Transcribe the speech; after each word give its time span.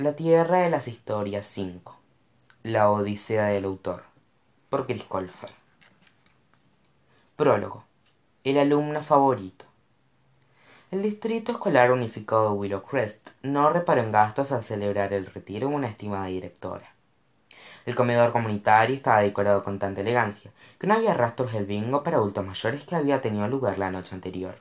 La 0.00 0.14
Tierra 0.14 0.58
de 0.58 0.70
las 0.70 0.86
Historias 0.86 1.44
5 1.44 1.98
La 2.62 2.88
Odisea 2.92 3.46
del 3.46 3.64
Autor 3.64 4.04
por 4.70 4.86
Chris 4.86 5.02
Colfer 5.02 5.50
Prólogo 7.34 7.82
El 8.44 8.58
alumno 8.58 9.02
favorito 9.02 9.64
El 10.92 11.02
Distrito 11.02 11.50
Escolar 11.50 11.90
Unificado 11.90 12.52
de 12.52 12.58
Willow 12.58 12.82
Crest 12.84 13.30
no 13.42 13.70
reparó 13.70 14.00
en 14.00 14.12
gastos 14.12 14.52
al 14.52 14.62
celebrar 14.62 15.12
el 15.12 15.26
retiro 15.26 15.68
de 15.68 15.74
una 15.74 15.88
estimada 15.88 16.26
directora. 16.26 16.92
El 17.84 17.96
comedor 17.96 18.30
comunitario 18.30 18.94
estaba 18.94 19.22
decorado 19.22 19.64
con 19.64 19.80
tanta 19.80 20.02
elegancia 20.02 20.52
que 20.78 20.86
no 20.86 20.94
había 20.94 21.12
rastros 21.12 21.52
del 21.52 21.66
bingo 21.66 22.04
para 22.04 22.18
adultos 22.18 22.46
mayores 22.46 22.84
que 22.84 22.94
había 22.94 23.20
tenido 23.20 23.48
lugar 23.48 23.80
la 23.80 23.90
noche 23.90 24.14
anterior. 24.14 24.60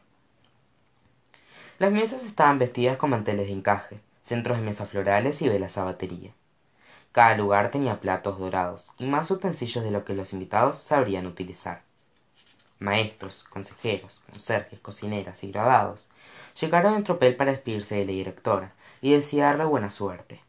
Las 1.77 1.91
mesas 1.91 2.23
estaban 2.23 2.57
vestidas 2.57 2.97
con 2.97 3.11
manteles 3.11 3.45
de 3.45 3.54
encaje, 3.54 4.00
centros 4.27 4.57
de 4.57 4.63
mesas 4.63 4.89
florales 4.89 5.41
y 5.41 5.47
velas 5.47 5.77
a 5.77 5.86
batería. 5.86 6.31
Cada 7.13 7.37
lugar 7.37 7.71
tenía 7.71 8.01
platos 8.01 8.37
dorados 8.37 8.91
y 8.97 9.05
más 9.05 9.31
utensilios 9.31 9.86
de 9.86 9.91
lo 9.91 10.03
que 10.03 10.13
los 10.13 10.33
invitados 10.33 10.77
sabrían 10.77 11.25
utilizar. 11.25 11.81
Maestros, 12.77 13.45
consejeros, 13.45 14.21
conserjes, 14.29 14.81
cocineras 14.81 15.43
y 15.43 15.51
graduados 15.51 16.09
llegaron 16.59 16.93
en 16.95 17.05
tropel 17.05 17.37
para 17.37 17.51
despedirse 17.51 17.95
de 17.95 18.05
la 18.05 18.11
directora 18.11 18.73
y 19.01 19.13
desearle 19.13 19.63
buena 19.63 19.89
suerte. 19.89 20.41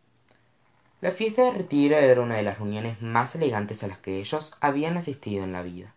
La 1.01 1.13
fiesta 1.13 1.45
de 1.45 1.53
retiro 1.53 1.97
era 1.97 2.21
una 2.21 2.35
de 2.35 2.43
las 2.43 2.59
reuniones 2.59 3.01
más 3.01 3.37
elegantes 3.37 3.85
a 3.85 3.87
las 3.87 3.99
que 3.99 4.19
ellos 4.19 4.57
habían 4.61 4.97
asistido 4.97 5.45
en 5.45 5.53
la 5.53 5.63
vida. 5.63 5.95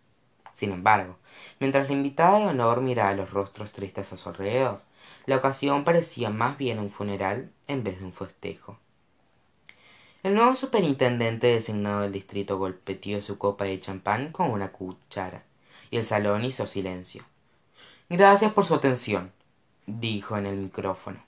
Sin 0.54 0.70
embargo, 0.70 1.16
mientras 1.58 1.88
la 1.88 1.96
invitada 1.96 2.38
de 2.38 2.46
honor 2.46 2.80
miraba 2.80 3.12
los 3.12 3.30
rostros 3.32 3.72
tristes 3.72 4.12
a 4.12 4.16
su 4.16 4.28
alrededor, 4.28 4.80
la 5.26 5.36
ocasión 5.36 5.84
parecía 5.84 6.30
más 6.30 6.58
bien 6.58 6.78
un 6.78 6.90
funeral 6.90 7.50
en 7.68 7.84
vez 7.84 7.98
de 8.00 8.06
un 8.06 8.12
festejo. 8.12 8.78
El 10.22 10.34
nuevo 10.34 10.54
superintendente 10.54 11.48
designado 11.48 12.02
del 12.02 12.12
distrito 12.12 12.58
golpeteó 12.58 13.20
su 13.20 13.38
copa 13.38 13.64
de 13.64 13.80
champán 13.80 14.30
con 14.30 14.50
una 14.50 14.70
cuchara, 14.70 15.42
y 15.90 15.96
el 15.96 16.04
salón 16.04 16.44
hizo 16.44 16.66
silencio. 16.66 17.24
Gracias 18.08 18.52
por 18.52 18.64
su 18.64 18.74
atención, 18.74 19.32
dijo 19.86 20.36
en 20.36 20.46
el 20.46 20.56
micrófono. 20.56 21.22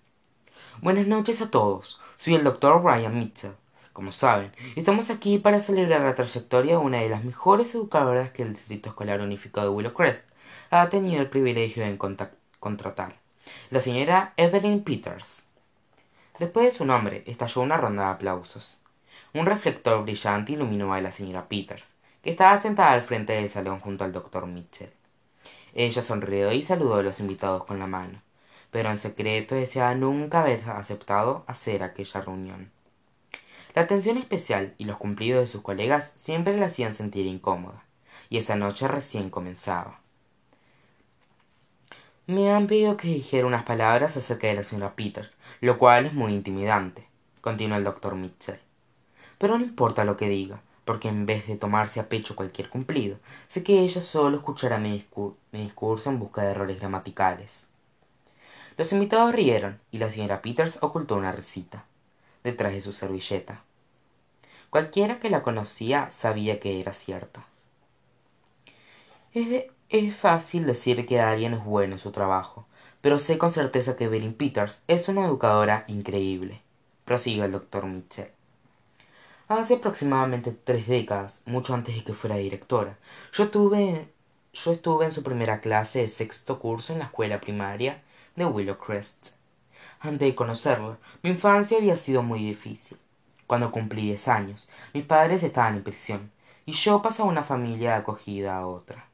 Buenas 0.80 1.06
noches 1.06 1.42
a 1.42 1.50
todos. 1.50 2.00
Soy 2.18 2.34
el 2.34 2.44
doctor 2.44 2.82
Brian 2.82 3.18
Mitchell. 3.18 3.54
Como 3.92 4.10
saben, 4.10 4.52
estamos 4.74 5.10
aquí 5.10 5.38
para 5.38 5.60
celebrar 5.60 6.00
la 6.00 6.16
trayectoria 6.16 6.72
de 6.72 6.78
una 6.78 6.98
de 7.00 7.08
las 7.08 7.24
mejores 7.24 7.74
educadoras 7.74 8.32
que 8.32 8.42
el 8.42 8.54
Distrito 8.54 8.88
Escolar 8.88 9.20
Unificado 9.20 9.70
de 9.70 9.76
Willowcrest 9.76 10.28
ha 10.70 10.88
tenido 10.90 11.20
el 11.20 11.30
privilegio 11.30 11.84
de 11.84 11.96
contratar, 12.58 13.16
la 13.70 13.80
señora 13.80 14.32
Evelyn 14.36 14.82
Peters. 14.82 15.44
Después 16.38 16.66
de 16.66 16.72
su 16.72 16.84
nombre, 16.84 17.22
estalló 17.26 17.62
una 17.62 17.76
ronda 17.76 18.04
de 18.04 18.10
aplausos. 18.10 18.80
Un 19.32 19.46
reflector 19.46 20.02
brillante 20.02 20.52
iluminó 20.52 20.92
a 20.92 21.00
la 21.00 21.12
señora 21.12 21.48
Peters, 21.48 21.90
que 22.22 22.30
estaba 22.30 22.60
sentada 22.60 22.92
al 22.92 23.02
frente 23.02 23.32
del 23.32 23.50
salón 23.50 23.80
junto 23.80 24.04
al 24.04 24.12
doctor 24.12 24.46
Mitchell. 24.46 24.92
Ella 25.74 26.02
sonrió 26.02 26.52
y 26.52 26.62
saludó 26.62 26.96
a 26.96 27.02
los 27.02 27.20
invitados 27.20 27.64
con 27.64 27.78
la 27.78 27.86
mano, 27.86 28.20
pero 28.70 28.90
en 28.90 28.98
secreto 28.98 29.54
deseaba 29.54 29.94
nunca 29.94 30.40
haber 30.40 30.60
aceptado 30.70 31.44
hacer 31.46 31.82
aquella 31.82 32.20
reunión. 32.20 32.70
La 33.74 33.82
atención 33.82 34.18
especial 34.18 34.74
y 34.78 34.84
los 34.84 34.98
cumplidos 34.98 35.40
de 35.40 35.46
sus 35.48 35.62
colegas 35.62 36.12
siempre 36.14 36.56
la 36.56 36.66
hacían 36.66 36.94
sentir 36.94 37.26
incómoda, 37.26 37.84
y 38.30 38.38
esa 38.38 38.54
noche 38.54 38.86
recién 38.86 39.30
comenzaba. 39.30 40.03
Me 42.26 42.50
han 42.50 42.66
pedido 42.66 42.96
que 42.96 43.08
dijera 43.08 43.46
unas 43.46 43.64
palabras 43.64 44.16
acerca 44.16 44.46
de 44.46 44.54
la 44.54 44.64
señora 44.64 44.96
Peters, 44.96 45.36
lo 45.60 45.76
cual 45.76 46.06
es 46.06 46.14
muy 46.14 46.32
intimidante, 46.32 47.06
continuó 47.42 47.76
el 47.76 47.84
doctor 47.84 48.14
Mitchell. 48.14 48.58
Pero 49.36 49.58
no 49.58 49.64
importa 49.64 50.04
lo 50.04 50.16
que 50.16 50.30
diga, 50.30 50.62
porque 50.86 51.08
en 51.08 51.26
vez 51.26 51.46
de 51.46 51.56
tomarse 51.56 52.00
a 52.00 52.08
pecho 52.08 52.34
cualquier 52.34 52.70
cumplido, 52.70 53.18
sé 53.46 53.62
que 53.62 53.80
ella 53.80 54.00
solo 54.00 54.38
escuchará 54.38 54.78
mi, 54.78 55.04
discurso 55.52 56.08
en 56.08 56.18
busca 56.18 56.42
de 56.42 56.52
errores 56.52 56.80
gramaticales. 56.80 57.68
Los 58.78 58.90
invitados 58.94 59.34
rieron 59.34 59.78
y 59.90 59.98
la 59.98 60.08
señora 60.08 60.40
Peters 60.40 60.78
ocultó 60.80 61.16
una 61.16 61.30
risita 61.30 61.84
detrás 62.42 62.72
de 62.72 62.80
su 62.80 62.94
servilleta. 62.94 63.62
Cualquiera 64.70 65.20
que 65.20 65.28
la 65.28 65.42
conocía 65.42 66.08
sabía 66.08 66.58
que 66.58 66.80
era 66.80 66.94
cierto. 66.94 67.42
Es, 69.34 69.66
es 69.88 70.14
fácil 70.14 70.66
decir 70.66 71.06
que 71.06 71.20
alguien 71.20 71.54
es 71.54 71.64
bueno 71.64 71.94
en 71.94 71.98
su 71.98 72.10
trabajo, 72.10 72.66
pero 73.00 73.18
sé 73.18 73.38
con 73.38 73.52
certeza 73.52 73.96
que 73.96 74.04
Evelyn 74.04 74.34
Peters 74.34 74.82
es 74.88 75.08
una 75.08 75.26
educadora 75.26 75.84
increíble, 75.88 76.62
prosiguió 77.04 77.44
el 77.44 77.52
doctor 77.52 77.86
Mitchell. 77.86 78.30
Hace 79.46 79.74
aproximadamente 79.74 80.52
tres 80.52 80.88
décadas, 80.88 81.42
mucho 81.44 81.74
antes 81.74 81.94
de 81.94 82.02
que 82.02 82.14
fuera 82.14 82.36
directora, 82.36 82.96
yo 83.32 83.50
tuve 83.50 84.08
yo 84.54 84.70
estuve 84.70 85.04
en 85.04 85.12
su 85.12 85.24
primera 85.24 85.60
clase 85.60 85.98
de 86.00 86.08
sexto 86.08 86.60
curso 86.60 86.92
en 86.92 87.00
la 87.00 87.06
escuela 87.06 87.40
primaria 87.40 88.00
de 88.36 88.46
Willow 88.46 88.78
Crest. 88.78 89.34
Antes 90.00 90.28
de 90.28 90.34
conocerla, 90.34 90.96
mi 91.22 91.30
infancia 91.30 91.78
había 91.78 91.96
sido 91.96 92.22
muy 92.22 92.38
difícil. 92.38 92.96
Cuando 93.48 93.72
cumplí 93.72 94.02
diez 94.02 94.28
años, 94.28 94.68
mis 94.92 95.04
padres 95.04 95.42
estaban 95.42 95.74
en 95.74 95.82
prisión, 95.82 96.30
y 96.66 96.72
yo 96.72 97.02
pasaba 97.02 97.28
una 97.28 97.42
familia 97.42 97.96
acogida 97.96 98.56
a 98.56 98.66
otra. 98.66 99.08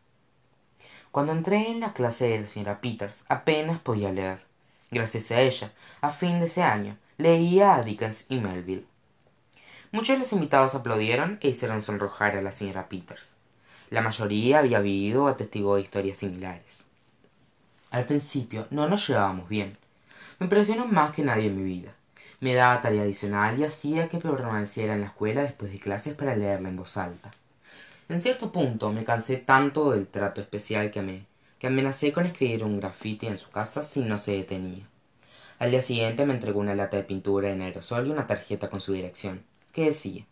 Cuando 1.10 1.32
entré 1.32 1.68
en 1.68 1.80
la 1.80 1.92
clase 1.92 2.28
de 2.28 2.40
la 2.40 2.46
señora 2.46 2.80
Peters, 2.80 3.24
apenas 3.28 3.78
podía 3.80 4.12
leer. 4.12 4.42
Gracias 4.90 5.30
a 5.30 5.40
ella, 5.40 5.72
a 6.00 6.10
fin 6.10 6.40
de 6.40 6.46
ese 6.46 6.62
año, 6.62 6.96
leía 7.18 7.74
a 7.74 7.82
Dickens 7.82 8.26
y 8.28 8.38
Melville. 8.38 8.86
Muchos 9.92 10.14
de 10.14 10.20
los 10.20 10.32
invitados 10.32 10.74
aplaudieron 10.74 11.38
e 11.40 11.48
hicieron 11.48 11.82
sonrojar 11.82 12.36
a 12.36 12.42
la 12.42 12.52
señora 12.52 12.88
Peters. 12.88 13.36
La 13.90 14.02
mayoría 14.02 14.60
había 14.60 14.80
vivido 14.80 15.24
o 15.24 15.28
atestiguó 15.28 15.76
de 15.76 15.82
historias 15.82 16.18
similares. 16.18 16.84
Al 17.90 18.04
principio 18.04 18.68
no 18.70 18.88
nos 18.88 19.08
llevábamos 19.08 19.48
bien, 19.48 19.76
me 20.40 20.46
impresionó 20.46 20.86
más 20.86 21.14
que 21.14 21.22
nadie 21.22 21.48
en 21.48 21.56
mi 21.56 21.64
vida. 21.64 21.92
Me 22.40 22.54
daba 22.54 22.80
tarea 22.80 23.02
adicional 23.02 23.58
y 23.58 23.64
hacía 23.64 24.08
que 24.08 24.16
permaneciera 24.16 24.94
en 24.94 25.02
la 25.02 25.08
escuela 25.08 25.42
después 25.42 25.70
de 25.70 25.78
clases 25.78 26.14
para 26.14 26.34
leerla 26.34 26.70
en 26.70 26.76
voz 26.76 26.96
alta. 26.96 27.30
En 28.10 28.20
cierto 28.20 28.50
punto 28.50 28.90
me 28.90 29.04
cansé 29.04 29.36
tanto 29.36 29.92
del 29.92 30.08
trato 30.08 30.40
especial 30.40 30.90
que 30.90 31.00
me 31.00 31.26
que 31.60 31.68
amenacé 31.68 32.12
con 32.12 32.26
escribir 32.26 32.64
un 32.64 32.80
grafiti 32.80 33.28
en 33.28 33.38
su 33.38 33.50
casa 33.50 33.84
si 33.84 34.00
no 34.00 34.18
se 34.18 34.32
detenía. 34.32 34.84
Al 35.60 35.70
día 35.70 35.80
siguiente 35.80 36.26
me 36.26 36.34
entregó 36.34 36.58
una 36.58 36.74
lata 36.74 36.96
de 36.96 37.04
pintura 37.04 37.50
en 37.50 37.62
aerosol 37.62 38.08
y 38.08 38.10
una 38.10 38.26
tarjeta 38.26 38.68
con 38.68 38.80
su 38.80 38.94
dirección, 38.94 39.44
que 39.72 39.84
decía 39.84 40.26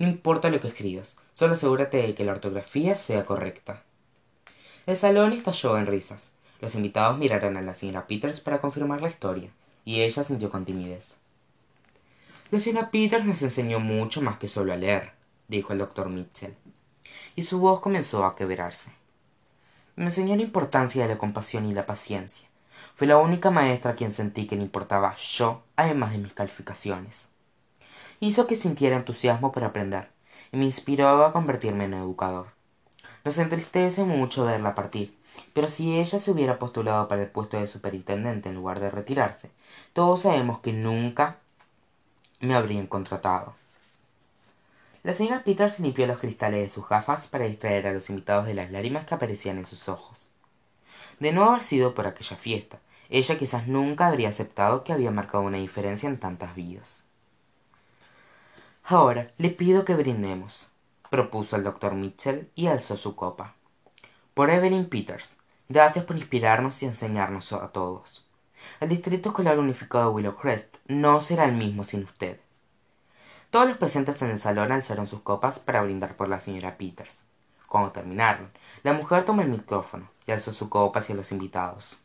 No 0.00 0.08
importa 0.08 0.50
lo 0.50 0.58
que 0.58 0.66
escribas, 0.66 1.16
solo 1.32 1.52
asegúrate 1.52 1.98
de 1.98 2.14
que 2.16 2.24
la 2.24 2.32
ortografía 2.32 2.96
sea 2.96 3.24
correcta. 3.24 3.84
El 4.86 4.96
salón 4.96 5.32
estalló 5.32 5.78
en 5.78 5.86
risas. 5.86 6.32
Los 6.60 6.74
invitados 6.74 7.18
miraron 7.18 7.56
a 7.56 7.62
la 7.62 7.74
señora 7.74 8.08
Peters 8.08 8.40
para 8.40 8.60
confirmar 8.60 9.00
la 9.00 9.10
historia, 9.10 9.50
y 9.84 10.00
ella 10.00 10.24
sintió 10.24 10.50
con 10.50 10.64
timidez. 10.64 11.18
La 12.50 12.58
señora 12.58 12.90
Peters 12.90 13.24
nos 13.24 13.42
enseñó 13.42 13.78
mucho 13.78 14.22
más 14.22 14.38
que 14.38 14.48
solo 14.48 14.72
a 14.72 14.76
leer, 14.76 15.12
dijo 15.46 15.72
el 15.72 15.78
doctor 15.78 16.08
Mitchell, 16.08 16.56
y 17.34 17.42
su 17.42 17.58
voz 17.58 17.80
comenzó 17.80 18.24
a 18.24 18.36
quebrarse. 18.36 18.92
Me 19.96 20.04
enseñó 20.04 20.36
la 20.36 20.42
importancia 20.42 21.02
de 21.02 21.08
la 21.08 21.18
compasión 21.18 21.66
y 21.66 21.74
la 21.74 21.86
paciencia. 21.86 22.48
Fue 22.94 23.06
la 23.06 23.18
única 23.18 23.50
maestra 23.50 23.92
a 23.92 23.94
quien 23.94 24.12
sentí 24.12 24.46
que 24.46 24.56
le 24.56 24.62
importaba 24.62 25.14
yo, 25.16 25.62
además 25.76 26.12
de 26.12 26.18
mis 26.18 26.32
calificaciones. 26.32 27.30
Hizo 28.20 28.46
que 28.46 28.56
sintiera 28.56 28.96
entusiasmo 28.96 29.52
por 29.52 29.64
aprender, 29.64 30.08
y 30.52 30.56
me 30.56 30.64
inspiró 30.64 31.24
a 31.24 31.32
convertirme 31.32 31.84
en 31.84 31.94
educador. 31.94 32.48
Nos 33.24 33.38
entristece 33.38 34.04
mucho 34.04 34.44
verla 34.44 34.74
partir, 34.74 35.16
pero 35.54 35.68
si 35.68 35.98
ella 35.98 36.18
se 36.18 36.30
hubiera 36.30 36.58
postulado 36.58 37.08
para 37.08 37.22
el 37.22 37.28
puesto 37.28 37.58
de 37.58 37.66
superintendente 37.66 38.48
en 38.48 38.56
lugar 38.56 38.80
de 38.80 38.90
retirarse, 38.90 39.50
todos 39.92 40.22
sabemos 40.22 40.60
que 40.60 40.72
nunca 40.72 41.38
me 42.40 42.54
habrían 42.54 42.86
contratado. 42.86 43.54
La 45.02 45.12
señora 45.12 45.42
Peters 45.42 45.80
limpió 45.80 46.06
los 46.06 46.20
cristales 46.20 46.60
de 46.60 46.68
sus 46.68 46.88
gafas 46.88 47.26
para 47.26 47.46
distraer 47.46 47.88
a 47.88 47.92
los 47.92 48.08
invitados 48.08 48.46
de 48.46 48.54
las 48.54 48.70
lágrimas 48.70 49.04
que 49.04 49.14
aparecían 49.14 49.58
en 49.58 49.66
sus 49.66 49.88
ojos. 49.88 50.30
De 51.18 51.32
no 51.32 51.44
haber 51.44 51.62
sido 51.62 51.94
por 51.94 52.06
aquella 52.06 52.36
fiesta, 52.36 52.78
ella 53.10 53.38
quizás 53.38 53.66
nunca 53.66 54.06
habría 54.06 54.28
aceptado 54.28 54.84
que 54.84 54.92
había 54.92 55.10
marcado 55.10 55.42
una 55.42 55.58
diferencia 55.58 56.08
en 56.08 56.18
tantas 56.18 56.54
vidas. 56.54 57.04
Ahora 58.84 59.32
le 59.38 59.50
pido 59.50 59.84
que 59.84 59.96
brindemos, 59.96 60.70
propuso 61.10 61.56
el 61.56 61.64
doctor 61.64 61.94
Mitchell 61.94 62.48
y 62.54 62.68
alzó 62.68 62.96
su 62.96 63.16
copa 63.16 63.54
por 64.34 64.50
Evelyn 64.50 64.88
Peters. 64.88 65.36
Gracias 65.68 66.04
por 66.04 66.16
inspirarnos 66.16 66.82
y 66.82 66.86
enseñarnos 66.86 67.52
a 67.52 67.68
todos. 67.68 68.26
El 68.80 68.88
Distrito 68.88 69.30
Escolar 69.30 69.58
Unificado 69.58 70.08
de 70.08 70.14
Willow 70.14 70.36
Crest 70.36 70.76
no 70.86 71.20
será 71.20 71.44
el 71.44 71.52
mismo 71.52 71.84
sin 71.84 72.04
usted. 72.04 72.38
Todos 73.52 73.68
los 73.68 73.76
presentes 73.76 74.22
en 74.22 74.30
el 74.30 74.38
salón 74.38 74.72
alzaron 74.72 75.06
sus 75.06 75.20
copas 75.20 75.58
para 75.58 75.82
brindar 75.82 76.16
por 76.16 76.26
la 76.26 76.38
señora 76.38 76.78
Peters. 76.78 77.24
Cuando 77.68 77.92
terminaron, 77.92 78.50
la 78.82 78.94
mujer 78.94 79.26
tomó 79.26 79.42
el 79.42 79.50
micrófono 79.50 80.08
y 80.26 80.32
alzó 80.32 80.52
su 80.52 80.70
copa 80.70 81.00
hacia 81.00 81.14
los 81.14 81.32
invitados. 81.32 82.00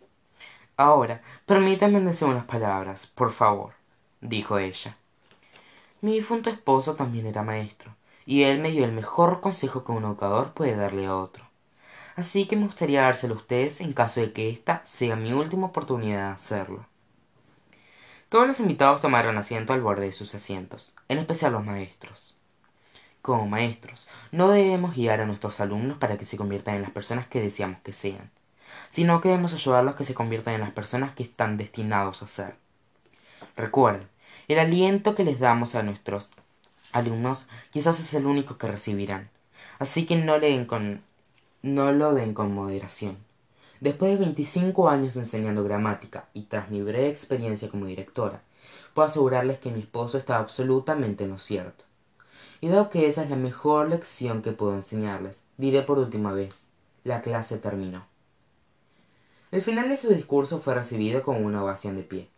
Ahora, 0.76 1.22
permítanme 1.46 2.02
decir 2.02 2.28
unas 2.28 2.44
palabras, 2.44 3.08
por 3.08 3.32
favor, 3.32 3.72
dijo 4.20 4.58
ella. 4.58 4.98
mi 6.02 6.16
difunto 6.16 6.50
esposo 6.50 6.96
también 6.96 7.26
era 7.28 7.44
maestro 7.44 7.96
y 8.26 8.44
él 8.44 8.60
me 8.60 8.72
dio 8.72 8.84
el 8.84 8.92
mejor 8.92 9.40
consejo 9.40 9.86
que 9.86 9.94
un 9.94 10.04
educador 10.04 10.52
puede 10.52 10.76
darle 10.76 11.06
a 11.06 11.16
otro 11.16 11.46
así 12.18 12.46
que 12.46 12.58
me 12.58 12.66
gustaría 12.66 13.04
dárselo 13.04 13.36
a 13.36 13.38
ustedes 13.38 13.80
en 13.80 13.94
caso 13.94 14.20
de 14.20 14.34
que 14.34 14.50
esta 14.50 14.86
sea 14.86 15.16
mi 15.16 15.32
última 15.32 15.68
oportunidad 15.68 16.28
de 16.28 16.36
hacerlo 16.36 16.86
todos 18.30 18.46
los 18.46 18.60
invitados 18.60 19.02
tomaron 19.02 19.38
asiento 19.38 19.72
al 19.72 19.82
borde 19.82 20.06
de 20.06 20.12
sus 20.12 20.36
asientos 20.36 20.94
en 21.08 21.18
especial 21.18 21.54
los 21.54 21.66
maestros. 21.66 22.38
Como 23.22 23.48
maestros 23.48 24.10
no 24.32 24.50
debemos 24.50 24.96
guiar 24.96 25.22
a 25.22 25.26
nuestros 25.26 25.60
alumnos 25.62 25.98
para 25.98 26.18
que 26.18 26.26
se 26.26 26.38
conviertan 26.38 26.76
en 26.76 26.82
las 26.82 26.92
personas 26.92 27.28
que 27.28 27.42
deseamos 27.42 27.80
que 27.82 27.94
sean 27.94 28.32
sino 28.90 29.22
que 29.22 29.30
debemos 29.30 29.54
ayudarlos 29.54 29.94
a 29.94 29.98
que 29.98 30.04
se 30.04 30.14
conviertan 30.14 30.56
en 30.56 30.62
las 30.62 30.72
personas 30.72 31.14
que 31.14 31.24
están 31.24 31.56
destinados 31.56 32.22
a 32.22 32.28
ser. 32.28 32.56
Recuerden 33.56 34.10
el 34.50 34.60
aliento 34.60 35.16
que 35.16 35.24
les 35.24 35.40
damos 35.40 35.76
a 35.76 35.84
nuestros 35.84 36.32
alumnos 36.92 37.48
quizás 37.72 38.00
es 38.00 38.14
el 38.14 38.26
único 38.26 38.58
que 38.58 38.68
recibirán 38.68 39.30
así 39.80 40.06
que 40.06 40.16
no, 40.16 40.38
no 41.62 41.92
lo 41.92 42.14
den 42.14 42.34
con 42.34 42.54
moderación 42.54 43.18
después 43.80 44.12
de 44.12 44.24
veinticinco 44.24 44.90
años 44.90 45.16
enseñando 45.16 45.64
gramática 45.64 46.28
y 46.34 46.44
tras 46.44 46.70
mi 46.70 46.82
breve 46.82 47.10
experiencia 47.10 47.70
como 47.70 47.86
directora 47.86 48.42
puedo 48.94 49.08
asegurarles 49.08 49.60
que 49.60 49.72
mi 49.72 49.82
esposo 49.82 50.18
está 50.18 50.38
absolutamente 50.38 51.24
en 51.24 51.32
lo 51.32 51.38
cierto. 51.38 51.84
Y 52.62 52.70
dado 52.70 52.90
que 52.90 53.08
esa 53.08 53.24
es 53.24 53.30
la 53.30 53.36
mejor 53.36 53.90
lección 53.90 54.42
que 54.42 54.52
puedo 54.52 54.76
enseñarles 54.76 55.44
diré 55.58 55.84
por 55.84 56.00
última 56.00 56.34
vez 56.34 56.68
la 57.04 57.22
clase 57.22 57.58
terminó. 57.58 58.06
El 59.52 59.62
final 59.62 59.90
de 59.90 59.98
su 59.98 60.10
discurso 60.10 60.60
fue 60.60 60.74
recibido 60.74 61.24
con 61.24 61.44
una 61.44 61.64
ovación 61.64 61.96
de 61.96 62.04
pie 62.04 62.30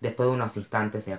después 0.00 0.28
de 0.28 0.34
unos 0.34 0.56
instantes 0.56 1.06
de, 1.06 1.18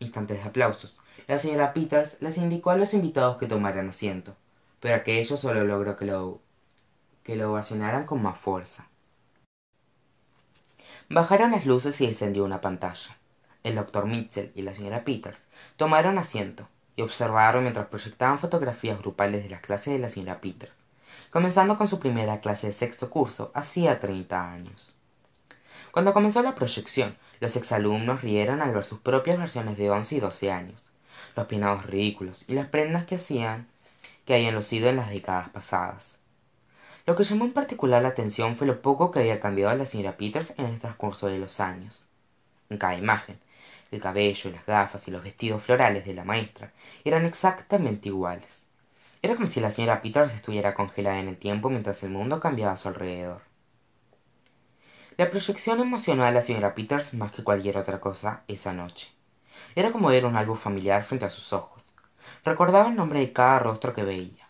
instantes 0.00 0.42
de 0.42 0.48
aplausos. 0.48 1.00
La 1.28 1.38
señora 1.38 1.72
peters 1.72 2.20
les 2.20 2.38
indicó 2.38 2.70
a 2.70 2.76
los 2.76 2.92
invitados 2.94 3.36
que 3.36 3.46
tomaran 3.46 3.88
asiento 3.88 4.34
pero 4.80 4.94
aquello 4.94 5.36
solo 5.36 5.64
logró 5.64 5.96
que 5.96 6.04
lo 6.04 6.40
que 7.24 7.36
lo 7.36 7.50
ovacionaran 7.50 8.06
con 8.06 8.22
más 8.22 8.38
fuerza 8.38 8.88
bajaron 11.08 11.52
las 11.52 11.66
luces 11.66 12.00
y 12.00 12.06
encendió 12.06 12.44
una 12.44 12.60
pantalla. 12.60 13.16
El 13.62 13.74
doctor 13.74 14.06
mitchell 14.06 14.52
y 14.54 14.62
la 14.62 14.74
señora 14.74 15.04
peters 15.04 15.46
tomaron 15.76 16.18
asiento 16.18 16.68
y 16.94 17.02
observaron 17.02 17.62
mientras 17.62 17.88
proyectaban 17.88 18.38
fotografías 18.38 18.98
grupales 18.98 19.44
de 19.44 19.50
las 19.50 19.60
clases 19.60 19.92
de 19.92 19.98
la 19.98 20.08
señora 20.08 20.40
peters 20.40 20.76
comenzando 21.30 21.76
con 21.76 21.86
su 21.86 21.98
primera 21.98 22.40
clase 22.40 22.68
de 22.68 22.72
sexto 22.72 23.10
curso 23.10 23.50
hacía 23.54 24.00
treinta 24.00 24.50
años. 24.50 24.94
Cuando 25.90 26.12
comenzó 26.12 26.42
la 26.42 26.54
proyección 26.54 27.16
los 27.40 27.56
exalumnos 27.56 28.22
rieron 28.22 28.62
al 28.62 28.72
ver 28.72 28.84
sus 28.84 29.00
propias 29.00 29.38
versiones 29.38 29.76
de 29.76 29.90
once 29.90 30.14
y 30.14 30.20
doce 30.20 30.50
años 30.50 30.82
los 31.34 31.46
peinados 31.46 31.84
ridículos 31.84 32.48
y 32.48 32.54
las 32.54 32.68
prendas 32.68 33.04
que 33.04 33.16
hacían 33.16 33.68
que 34.24 34.34
habían 34.34 34.54
lucido 34.54 34.88
en 34.88 34.96
las 34.96 35.10
décadas 35.10 35.50
pasadas 35.50 36.18
lo 37.06 37.14
que 37.14 37.22
llamó 37.22 37.44
en 37.44 37.52
particular 37.52 38.02
la 38.02 38.08
atención 38.08 38.56
fue 38.56 38.66
lo 38.66 38.82
poco 38.82 39.12
que 39.12 39.20
había 39.20 39.38
cambiado 39.38 39.76
la 39.76 39.86
señora 39.86 40.16
peters 40.16 40.54
en 40.58 40.66
el 40.66 40.80
transcurso 40.80 41.28
de 41.28 41.38
los 41.38 41.60
años 41.60 42.08
en 42.68 42.78
cada 42.78 42.96
imagen. 42.96 43.38
El 43.92 44.00
cabello 44.00 44.50
las 44.50 44.66
gafas 44.66 45.06
y 45.06 45.12
los 45.12 45.22
vestidos 45.22 45.62
florales 45.62 46.04
de 46.04 46.14
la 46.14 46.24
maestra 46.24 46.72
eran 47.04 47.24
exactamente 47.24 48.08
iguales. 48.08 48.66
Era 49.22 49.36
como 49.36 49.46
si 49.46 49.60
la 49.60 49.70
señora 49.70 50.02
peters 50.02 50.34
estuviera 50.34 50.74
congelada 50.74 51.20
en 51.20 51.28
el 51.28 51.36
tiempo 51.36 51.70
mientras 51.70 52.02
el 52.02 52.10
mundo 52.10 52.40
cambiaba 52.40 52.72
a 52.72 52.76
su 52.76 52.88
alrededor. 52.88 53.42
La 55.16 55.30
proyección 55.30 55.80
emocionó 55.80 56.24
a 56.24 56.32
la 56.32 56.42
señora 56.42 56.74
peters 56.74 57.14
más 57.14 57.30
que 57.30 57.44
cualquier 57.44 57.78
otra 57.78 58.00
cosa 58.00 58.42
esa 58.48 58.72
noche. 58.72 59.12
Era 59.76 59.92
como 59.92 60.08
ver 60.08 60.26
un 60.26 60.36
álbum 60.36 60.56
familiar 60.56 61.04
frente 61.04 61.24
a 61.26 61.30
sus 61.30 61.52
ojos. 61.52 61.84
Recordaba 62.44 62.88
el 62.88 62.96
nombre 62.96 63.20
de 63.20 63.32
cada 63.32 63.60
rostro 63.60 63.94
que 63.94 64.02
veía 64.02 64.45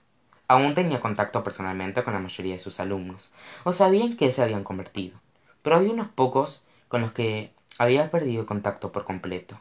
aún 0.48 0.74
tenía 0.74 1.00
contacto 1.00 1.42
personalmente 1.44 2.04
con 2.04 2.14
la 2.14 2.20
mayoría 2.20 2.54
de 2.54 2.60
sus 2.60 2.80
alumnos. 2.80 3.32
O 3.64 3.72
sabía 3.72 4.04
en 4.04 4.16
qué 4.16 4.30
se 4.30 4.42
habían 4.42 4.64
convertido 4.64 5.18
pero 5.66 5.78
había 5.78 5.90
unos 5.90 6.06
pocos 6.06 6.62
con 6.86 7.00
los 7.00 7.10
que 7.10 7.52
había 7.76 8.08
perdido 8.12 8.46
contacto 8.46 8.92
por 8.92 9.04
completo. 9.04 9.58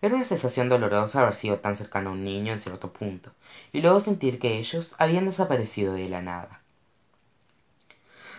Era 0.00 0.14
una 0.14 0.22
sensación 0.22 0.68
dolorosa 0.68 1.22
haber 1.22 1.34
sido 1.34 1.58
tan 1.58 1.74
cercano 1.74 2.10
a 2.10 2.12
un 2.12 2.22
niño 2.22 2.52
en 2.52 2.58
cierto 2.60 2.92
punto 2.92 3.32
y 3.72 3.80
luego 3.80 3.98
sentir 3.98 4.38
que 4.38 4.58
ellos 4.58 4.94
habían 4.96 5.24
desaparecido 5.24 5.94
de 5.94 6.08
la 6.08 6.22
nada. 6.22 6.60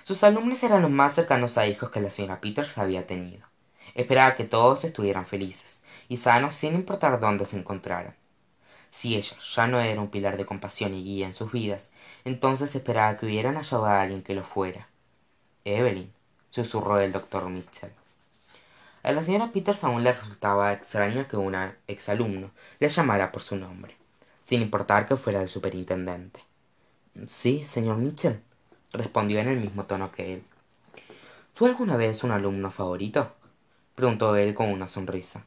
Sus 0.03 0.23
alumnos 0.23 0.63
eran 0.63 0.81
los 0.81 0.89
más 0.89 1.15
cercanos 1.15 1.57
a 1.57 1.67
hijos 1.67 1.91
que 1.91 1.99
la 1.99 2.11
señora 2.11 2.39
peters 2.39 2.77
había 2.77 3.05
tenido. 3.05 3.45
Esperaba 3.93 4.37
que 4.37 4.45
todos 4.45 4.85
estuvieran 4.85 5.25
felices 5.25 5.83
y 6.07 6.15
sanos 6.15 6.53
sin 6.53 6.75
importar 6.75 7.19
dónde 7.19 7.45
se 7.45 7.57
encontraran 7.57 8.15
si 8.91 9.15
ella 9.15 9.37
ya 9.55 9.67
no 9.67 9.79
era 9.79 10.01
un 10.01 10.09
pilar 10.09 10.37
de 10.37 10.45
compasión 10.45 10.93
y 10.93 11.03
guía 11.03 11.27
en 11.27 11.33
sus 11.33 11.51
vidas 11.51 11.93
entonces 12.25 12.75
esperaba 12.75 13.17
que 13.17 13.25
hubieran 13.25 13.55
hallado 13.55 13.85
a 13.85 14.01
alguien 14.01 14.23
que 14.23 14.35
lo 14.35 14.43
fuera. 14.43 14.87
Evelyn 15.65 16.11
susurró 16.49 16.99
el 16.99 17.11
doctor 17.11 17.49
mitchell. 17.49 17.91
A 19.03 19.11
la 19.11 19.23
señora 19.23 19.51
peters 19.51 19.83
aún 19.83 20.03
le 20.03 20.13
resultaba 20.13 20.73
extraño 20.73 21.27
que 21.27 21.37
un 21.37 21.55
exalumno 21.87 22.51
le 22.79 22.89
llamara 22.89 23.31
por 23.31 23.41
su 23.41 23.55
nombre 23.55 23.99
sin 24.49 24.63
importar 24.63 25.07
que 25.07 25.15
fuera 25.15 25.43
el 25.43 25.47
superintendente. 25.47 26.39
Sí 27.27 27.63
señor 27.65 27.97
mitchell 27.97 28.41
respondió 28.91 29.37
en 29.37 29.47
el 29.47 29.59
mismo 29.59 29.85
tono 29.85 30.11
que 30.11 30.33
él. 30.33 30.43
Fue 31.53 31.69
alguna 31.69 31.97
vez 31.97 32.23
un 32.23 32.31
alumno 32.31 32.71
favorito 32.71 33.31
preguntó 33.93 34.35
él 34.35 34.55
con 34.55 34.69
una 34.69 34.87
sonrisa. 34.87 35.45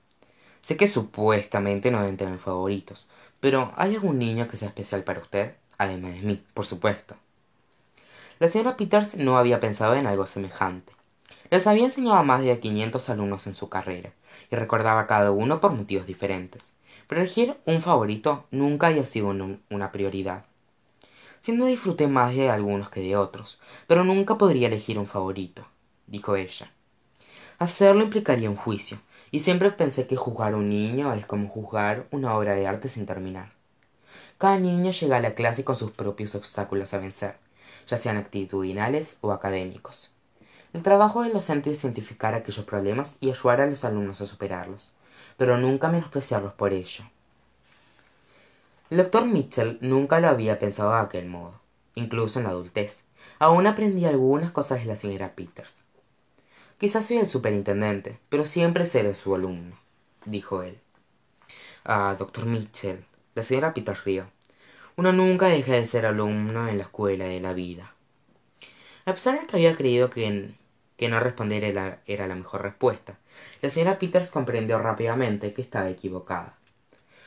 Sé 0.60 0.76
que 0.76 0.86
supuestamente 0.86 1.90
no 1.90 1.98
deben 1.98 2.16
tener 2.16 2.38
favoritos 2.38 3.10
pero 3.42 3.72
hay 3.76 3.96
algún 3.96 4.18
niño 4.18 4.48
que 4.48 4.56
sea 4.56 4.68
especial 4.68 5.04
para 5.04 5.20
usted 5.20 5.56
además 5.76 6.14
de 6.14 6.22
mí 6.22 6.42
por 6.54 6.64
supuesto 6.64 7.16
la 8.42 8.48
señora 8.48 8.76
peters 8.76 9.16
no 9.16 9.38
había 9.38 9.60
pensado 9.60 9.94
en 9.94 10.04
algo 10.04 10.26
semejante. 10.26 10.92
Les 11.48 11.68
había 11.68 11.84
enseñado 11.84 12.16
a 12.16 12.24
más 12.24 12.42
de 12.42 12.58
quinientos 12.58 13.08
alumnos 13.08 13.46
en 13.46 13.54
su 13.54 13.68
carrera 13.68 14.10
y 14.50 14.56
recordaba 14.56 15.02
a 15.02 15.06
cada 15.06 15.30
uno 15.30 15.60
por 15.60 15.70
motivos 15.70 16.08
diferentes. 16.08 16.72
Pero 17.06 17.20
elegir 17.20 17.56
un 17.64 17.80
favorito 17.80 18.46
nunca 18.50 18.88
había 18.88 19.06
sido 19.06 19.28
una 19.28 19.92
prioridad. 19.92 20.44
No 21.46 21.66
disfruté 21.66 22.08
más 22.08 22.34
de 22.34 22.50
algunos 22.50 22.90
que 22.90 23.00
de 23.00 23.16
otros 23.16 23.60
pero 23.86 24.02
nunca 24.02 24.38
podría 24.38 24.66
elegir 24.66 24.98
un 24.98 25.06
favorito 25.06 25.64
dijo 26.08 26.34
ella. 26.34 26.68
Hacerlo 27.60 28.02
implicaría 28.02 28.50
un 28.50 28.56
juicio 28.56 28.98
y 29.32 29.40
siempre 29.40 29.72
pensé 29.72 30.06
que 30.06 30.14
juzgar 30.14 30.54
un 30.54 30.68
niño 30.68 31.12
es 31.14 31.26
como 31.26 31.48
juzgar 31.48 32.06
una 32.12 32.36
obra 32.36 32.54
de 32.54 32.68
arte 32.68 32.88
sin 32.88 33.06
terminar. 33.06 33.50
Cada 34.38 34.58
niño 34.58 34.92
llega 34.92 35.16
a 35.16 35.20
la 35.20 35.34
clase 35.34 35.64
con 35.64 35.74
sus 35.74 35.90
propios 35.90 36.36
obstáculos 36.36 36.94
a 36.94 36.98
vencer 36.98 37.36
ya 37.86 37.96
sean 37.96 38.16
actitudinales 38.16 39.18
o 39.22 39.32
académicos. 39.32 40.14
El 40.72 40.82
trabajo 40.82 41.22
del 41.22 41.32
docente 41.32 41.70
es 41.70 41.84
identificar 41.84 42.34
aquellos 42.34 42.64
problemas 42.64 43.18
y 43.20 43.30
ayudar 43.30 43.60
a 43.60 43.66
los 43.66 43.84
alumnos 43.84 44.20
a 44.20 44.26
superarlos 44.26 44.94
pero 45.36 45.56
nunca 45.58 45.88
menospreciarlos 45.88 46.52
por 46.52 46.72
ello. 46.72 47.04
El 48.90 48.98
doctor 48.98 49.26
mitchell 49.26 49.78
nunca 49.80 50.20
lo 50.20 50.28
había 50.28 50.58
pensado 50.58 50.92
de 50.92 51.00
aquel 51.00 51.26
modo 51.26 51.60
incluso 51.94 52.38
en 52.38 52.44
la 52.44 52.50
adultez. 52.50 53.04
Aún 53.38 53.66
aprendí 53.66 54.04
algunas 54.06 54.50
cosas 54.50 54.80
de 54.80 54.86
la 54.86 54.96
señora 54.96 55.34
peters 55.34 55.81
quizás 56.82 57.06
soy 57.06 57.18
el 57.18 57.28
superintendente 57.28 58.18
pero 58.28 58.44
siempre 58.44 58.86
seré 58.86 59.14
su 59.14 59.36
alumno 59.36 59.78
dijo 60.24 60.64
él 60.64 60.80
ah 61.84 62.16
doctor 62.18 62.44
mitchell 62.44 63.04
la 63.36 63.44
señora 63.44 63.72
peters 63.72 64.02
rió 64.02 64.26
uno 64.96 65.12
nunca 65.12 65.46
deja 65.46 65.74
de 65.74 65.86
ser 65.86 66.06
alumno 66.06 66.66
en 66.68 66.78
la 66.78 66.84
escuela 66.84 67.26
de 67.26 67.38
la 67.40 67.52
vida 67.52 67.94
a 69.04 69.14
pesar 69.14 69.40
de 69.40 69.46
que 69.46 69.54
había 69.54 69.76
creído 69.76 70.10
que 70.10 70.54
que 70.96 71.08
no 71.08 71.20
responder 71.20 71.64
era, 71.64 72.26
la 72.28 72.34
mejor 72.34 72.62
respuesta. 72.62 73.18
La 73.60 73.68
señora 73.70 73.98
Peters 73.98 74.30
comprendió 74.30 74.78
rápidamente 74.78 75.52
que 75.52 75.62
estaba 75.62 75.88
equivocada. 75.88 76.54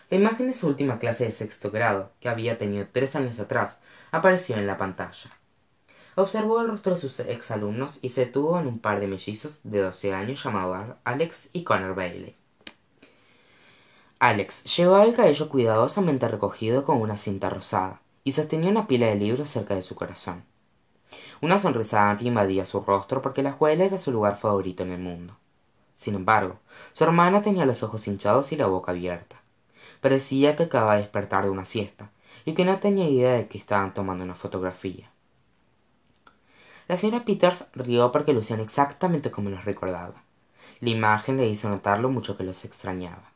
La 0.09 0.17
imagen 0.17 0.47
de 0.47 0.53
su 0.53 0.67
última 0.67 0.99
clase 0.99 1.25
de 1.25 1.31
sexto 1.31 1.71
grado, 1.71 2.13
que 2.19 2.29
había 2.29 2.57
tenido 2.57 2.87
tres 2.91 3.15
años 3.15 3.39
atrás, 3.39 3.79
apareció 4.11 4.55
en 4.55 4.67
la 4.67 4.77
pantalla. 4.77 5.29
Observó 6.17 6.61
el 6.61 6.69
rostro 6.69 6.93
de 6.93 7.01
sus 7.01 7.19
exalumnos 7.19 7.99
y 8.01 8.07
se 8.07 8.25
tuvo 8.25 8.57
en 8.57 8.67
un 8.67 8.79
par 8.79 9.01
de 9.01 9.07
mellizos 9.07 9.59
de 9.65 9.81
doce 9.81 10.13
años 10.13 10.41
llamados 10.41 10.95
Alex 11.03 11.49
y 11.51 11.65
Connor 11.65 11.93
Bailey. 11.93 12.37
Alex 14.19 14.63
llevaba 14.77 15.03
el 15.03 15.13
cabello 15.13 15.49
cuidadosamente 15.49 16.29
recogido 16.29 16.85
con 16.85 17.01
una 17.01 17.17
cinta 17.17 17.49
rosada 17.49 17.99
y 18.23 18.31
sostenía 18.31 18.69
una 18.69 18.87
pila 18.87 19.07
de 19.07 19.15
libros 19.15 19.49
cerca 19.49 19.75
de 19.75 19.81
su 19.81 19.95
corazón. 19.95 20.45
Una 21.41 21.59
sonrisa 21.59 22.09
amplia 22.09 22.29
invadía 22.29 22.65
su 22.65 22.79
rostro 22.79 23.21
porque 23.21 23.43
la 23.43 23.49
escuela 23.49 23.83
era 23.83 23.97
su 23.97 24.13
lugar 24.13 24.37
favorito 24.37 24.83
en 24.83 24.91
el 24.91 25.01
mundo. 25.01 25.35
Sin 25.95 26.15
embargo 26.15 26.59
su 26.93 27.03
hermana 27.03 27.41
tenía 27.41 27.65
los 27.65 27.83
ojos 27.83 28.07
hinchados 28.07 28.53
y 28.53 28.55
la 28.55 28.67
boca 28.67 28.93
abierta. 28.93 29.41
Parecía 29.99 30.55
que 30.55 30.63
acababa 30.63 30.95
de 30.95 31.01
despertar 31.01 31.43
de 31.43 31.49
una 31.49 31.65
siesta 31.65 32.09
y 32.45 32.53
que 32.53 32.63
no 32.63 32.79
tenía 32.79 33.09
idea 33.09 33.33
de 33.33 33.49
que 33.49 33.57
estaban 33.57 33.93
tomando 33.93 34.23
una 34.23 34.35
fotografía 34.35 35.11
la 36.87 36.97
señora 36.97 37.25
peters 37.25 37.67
rió 37.73 38.11
porque 38.11 38.33
lucían 38.33 38.59
exactamente 38.59 39.31
como 39.31 39.49
los 39.49 39.65
recordaba 39.65 40.23
la 40.79 40.89
imagen 40.89 41.37
le 41.37 41.47
hizo 41.47 41.69
notar 41.69 41.99
lo 41.99 42.09
mucho 42.09 42.37
que 42.37 42.43
los 42.43 42.65
extrañaba 42.65 43.35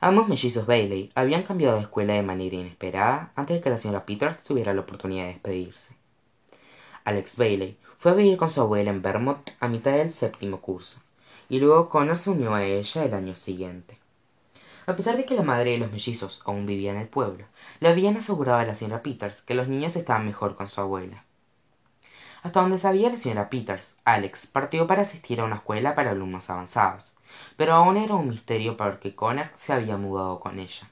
Ambos 0.00 0.28
mellizos 0.28 0.66
Bailey 0.66 1.10
habían 1.14 1.44
cambiado 1.44 1.76
de 1.76 1.82
escuela 1.82 2.12
de 2.12 2.22
manera 2.22 2.56
inesperada 2.56 3.32
antes 3.36 3.56
de 3.56 3.62
que 3.62 3.70
la 3.70 3.78
señora 3.78 4.04
Peters 4.04 4.42
tuviera 4.42 4.74
la 4.74 4.82
oportunidad 4.82 5.24
de 5.24 5.32
despedirse. 5.32 5.94
Alex 7.04 7.38
Bailey 7.38 7.78
fue 7.98 8.12
a 8.12 8.14
vivir 8.14 8.36
con 8.36 8.50
su 8.50 8.60
abuela 8.60 8.90
en 8.90 9.00
Vermont 9.00 9.50
a 9.60 9.68
mitad 9.68 9.92
del 9.92 10.12
séptimo 10.12 10.60
curso, 10.60 11.00
y 11.48 11.58
luego 11.58 11.88
Connor 11.88 12.18
se 12.18 12.28
unió 12.28 12.54
a 12.54 12.64
ella 12.64 13.04
el 13.04 13.14
año 13.14 13.34
siguiente. 13.34 13.98
A 14.86 14.94
pesar 14.94 15.16
de 15.16 15.24
que 15.24 15.36
la 15.36 15.42
madre 15.42 15.70
de 15.70 15.78
los 15.78 15.90
mellizos 15.90 16.42
aún 16.44 16.66
vivía 16.66 16.92
en 16.92 16.98
el 16.98 17.08
pueblo, 17.08 17.46
le 17.80 17.88
habían 17.88 18.18
asegurado 18.18 18.58
a 18.58 18.64
la 18.64 18.74
señora 18.74 19.02
Peters 19.02 19.40
que 19.40 19.54
los 19.54 19.68
niños 19.68 19.96
estaban 19.96 20.26
mejor 20.26 20.54
con 20.54 20.68
su 20.68 20.82
abuela. 20.82 21.24
Hasta 22.44 22.60
donde 22.60 22.76
sabía 22.76 23.08
la 23.08 23.16
señora 23.16 23.48
Peters, 23.48 23.96
Alex 24.04 24.48
partió 24.48 24.86
para 24.86 25.00
asistir 25.00 25.40
a 25.40 25.44
una 25.44 25.56
escuela 25.56 25.94
para 25.94 26.10
alumnos 26.10 26.50
avanzados, 26.50 27.14
pero 27.56 27.72
aún 27.72 27.96
era 27.96 28.16
un 28.16 28.28
misterio 28.28 28.76
porque 28.76 29.14
Connor 29.14 29.46
se 29.54 29.72
había 29.72 29.96
mudado 29.96 30.40
con 30.40 30.58
ella. 30.58 30.90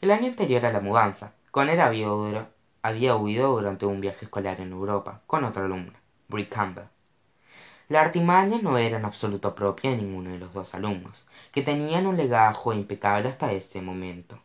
El 0.00 0.10
año 0.10 0.26
anterior 0.26 0.66
a 0.66 0.72
la 0.72 0.80
mudanza, 0.80 1.34
Connor 1.52 1.78
había, 1.78 2.08
había 2.82 3.14
huido 3.14 3.52
durante 3.52 3.86
un 3.86 4.00
viaje 4.00 4.24
escolar 4.24 4.60
en 4.60 4.72
Europa 4.72 5.22
con 5.28 5.44
otra 5.44 5.64
alumna, 5.64 5.94
Brie 6.26 6.48
Campbell. 6.48 6.88
La 7.88 8.00
artimaña 8.00 8.58
no 8.60 8.78
era 8.78 8.98
en 8.98 9.04
absoluto 9.04 9.54
propia 9.54 9.92
de 9.92 9.98
ninguno 9.98 10.30
de 10.30 10.40
los 10.40 10.52
dos 10.52 10.74
alumnos, 10.74 11.28
que 11.52 11.62
tenían 11.62 12.08
un 12.08 12.16
legajo 12.16 12.72
impecable 12.72 13.28
hasta 13.28 13.52
ese 13.52 13.80
momento. 13.80 14.40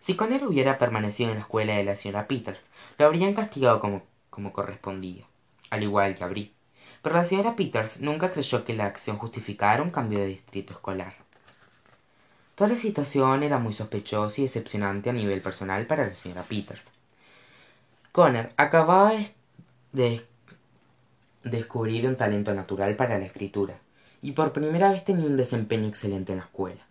Si 0.00 0.16
Connor 0.16 0.42
hubiera 0.42 0.76
permanecido 0.76 1.30
en 1.30 1.36
la 1.36 1.42
escuela 1.42 1.76
de 1.76 1.84
la 1.84 1.94
señora 1.94 2.26
Peters, 2.26 2.64
lo 2.98 3.06
habrían 3.06 3.34
castigado 3.34 3.78
como, 3.78 4.02
como 4.38 4.52
correspondía, 4.52 5.24
al 5.68 5.82
igual 5.82 6.14
que 6.14 6.22
a 6.22 6.28
Brie. 6.28 6.52
Pero 7.02 7.16
la 7.16 7.24
señora 7.24 7.56
Peters 7.56 8.00
nunca 8.00 8.30
creyó 8.30 8.64
que 8.64 8.72
la 8.72 8.86
acción 8.86 9.18
justificara 9.18 9.82
un 9.82 9.90
cambio 9.90 10.20
de 10.20 10.28
distrito 10.28 10.74
escolar. 10.74 11.12
Toda 12.54 12.70
la 12.70 12.76
situación 12.76 13.42
era 13.42 13.58
muy 13.58 13.72
sospechosa 13.72 14.40
y 14.40 14.44
decepcionante 14.44 15.10
a 15.10 15.12
nivel 15.12 15.40
personal 15.42 15.86
para 15.86 16.06
la 16.06 16.14
señora 16.14 16.44
Peters. 16.44 16.92
Connor 18.12 18.50
acababa 18.56 19.12
de 19.92 20.24
descubrir 21.42 22.06
un 22.06 22.16
talento 22.16 22.54
natural 22.54 22.94
para 22.94 23.18
la 23.18 23.24
escritura, 23.24 23.76
y 24.22 24.32
por 24.32 24.52
primera 24.52 24.92
vez 24.92 25.04
tenía 25.04 25.26
un 25.26 25.36
desempeño 25.36 25.88
excelente 25.88 26.30
en 26.30 26.38
la 26.38 26.44
escuela. 26.44 26.86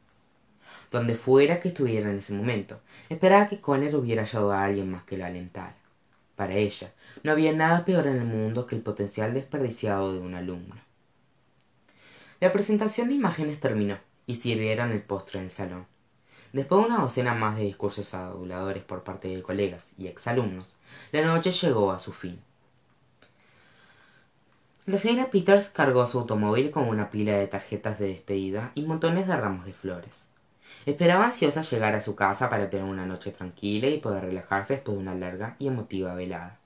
Donde 0.92 1.16
fuera 1.16 1.62
que 1.62 1.70
estuviera 1.70 2.10
en 2.10 2.18
ese 2.18 2.34
momento, 2.34 2.82
esperaba 3.08 3.48
que 3.48 3.62
Connor 3.62 3.96
hubiera 3.96 4.24
hallado 4.24 4.52
a 4.52 4.66
alguien 4.66 4.92
más 4.92 5.04
que 5.04 5.16
lo 5.16 5.26
alentara. 5.26 5.87
Para 6.38 6.54
ella, 6.54 6.94
no 7.24 7.32
había 7.32 7.52
nada 7.52 7.84
peor 7.84 8.06
en 8.06 8.18
el 8.18 8.26
mundo 8.26 8.68
que 8.68 8.76
el 8.76 8.84
potencial 8.84 9.34
desperdiciado 9.34 10.14
de 10.14 10.20
un 10.20 10.36
alumno. 10.36 10.76
La 12.40 12.54
presentación 12.54 13.08
de 13.08 13.16
imágenes 13.16 13.60
terminó, 13.60 13.98
y 14.28 14.36
sirvieron 14.36 14.92
el 14.92 15.02
postre 15.02 15.40
en 15.40 15.46
el 15.46 15.52
salón. 15.52 15.88
Después 16.54 16.80
de 16.80 16.88
una 16.90 17.02
docena 17.02 17.34
más 17.34 17.58
de 17.58 17.64
discursos 17.64 18.14
aduladores 18.14 18.84
por 18.84 19.04
parte 19.04 19.30
de 19.30 19.42
colegas 19.42 19.88
y 19.98 20.06
exalumnos, 20.06 20.76
la 21.12 21.24
noche 21.24 21.52
llegó 21.52 21.92
a 21.92 21.98
su 21.98 22.14
fin. 22.14 22.40
La 24.86 25.00
señora 25.00 25.32
Peters 25.32 25.72
cargó 25.72 26.06
su 26.06 26.20
automóvil 26.20 26.70
con 26.70 26.88
una 26.88 27.10
pila 27.10 27.36
de 27.36 27.48
tarjetas 27.48 27.98
de 27.98 28.10
despedida 28.10 28.72
y 28.76 28.84
montones 28.84 29.28
de 29.28 29.36
ramos 29.36 29.66
de 29.66 29.74
flores. 29.74 30.27
Esperaba 30.88 31.26
ansiosa 31.26 31.64
llegar 31.64 31.96
a 31.96 32.00
su 32.00 32.16
casa 32.16 32.50
para 32.50 32.70
tener 32.70 32.86
una 32.86 33.06
noche 33.06 33.34
tranquila 33.34 33.88
y 33.88 34.00
poder 34.00 34.24
relajarse 34.24 34.76
después 34.76 34.96
de 34.96 35.02
una 35.02 35.16
larga 35.16 35.58
y 35.60 35.68
emotiva 35.68 36.16
velada. 36.16 36.60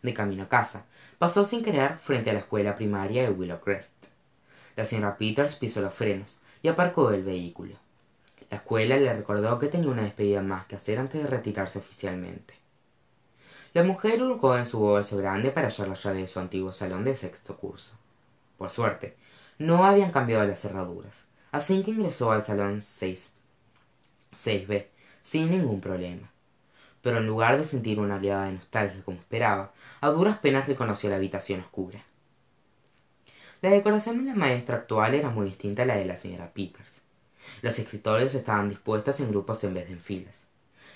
De 0.00 0.14
camino 0.14 0.44
a 0.44 0.48
casa, 0.48 0.86
pasó 1.18 1.44
sin 1.44 1.62
querer 1.62 1.98
frente 1.98 2.30
a 2.30 2.32
la 2.32 2.38
escuela 2.38 2.74
primaria 2.76 3.24
de 3.24 3.28
Willow 3.28 3.60
Crest. 3.60 3.92
La 4.74 4.86
señora 4.86 5.18
Peters 5.18 5.56
pisó 5.56 5.82
los 5.82 5.92
frenos 5.92 6.40
y 6.62 6.68
aparcó 6.68 7.10
el 7.10 7.24
vehículo. 7.24 7.74
La 8.48 8.56
escuela 8.56 8.96
le 8.96 9.12
recordó 9.12 9.58
que 9.58 9.68
tenía 9.68 9.90
una 9.90 10.04
despedida 10.04 10.40
más 10.40 10.64
que 10.64 10.76
hacer 10.76 10.98
antes 10.98 11.22
de 11.22 11.28
retirarse 11.28 11.80
oficialmente. 11.80 12.54
La 13.74 13.82
mujer 13.82 14.22
hurgó 14.22 14.56
en 14.56 14.64
su 14.64 14.78
bolso 14.78 15.18
grande 15.18 15.50
para 15.50 15.68
hallar 15.68 15.88
la 15.88 15.94
llave 15.94 16.20
de 16.22 16.28
su 16.28 16.40
antiguo 16.40 16.72
salón 16.72 17.04
de 17.04 17.14
sexto 17.14 17.58
curso. 17.58 17.98
Por 18.56 18.70
suerte, 18.70 19.14
no 19.58 19.84
habían 19.84 20.10
cambiado 20.10 20.46
las 20.46 20.58
cerraduras, 20.58 21.26
así 21.56 21.82
que 21.82 21.90
ingresó 21.90 22.30
al 22.32 22.44
salón 22.44 22.82
6, 22.82 23.32
b 24.68 24.90
sin 25.22 25.50
ningún 25.50 25.80
problema. 25.80 26.30
Pero 27.02 27.18
en 27.18 27.26
lugar 27.26 27.56
de 27.56 27.64
sentir 27.64 27.98
una 27.98 28.16
oleada 28.16 28.44
de 28.44 28.52
nostalgia 28.52 29.02
como 29.04 29.18
esperaba, 29.18 29.72
a 30.00 30.08
duras 30.10 30.38
penas 30.38 30.68
reconoció 30.68 31.08
la 31.08 31.16
habitación 31.16 31.60
oscura. 31.60 32.04
La 33.62 33.70
decoración 33.70 34.18
de 34.18 34.24
la 34.24 34.34
maestra 34.34 34.76
actual 34.76 35.14
era 35.14 35.30
muy 35.30 35.46
distinta 35.46 35.82
a 35.82 35.86
la 35.86 35.96
de 35.96 36.04
la 36.04 36.16
señora 36.16 36.52
Peters. 36.52 37.00
Los 37.62 37.78
escritorios 37.78 38.34
estaban 38.34 38.68
dispuestos 38.68 39.18
en 39.20 39.30
grupos 39.30 39.64
en 39.64 39.74
vez 39.74 39.86
de 39.86 39.94
en 39.94 40.00
filas. 40.00 40.46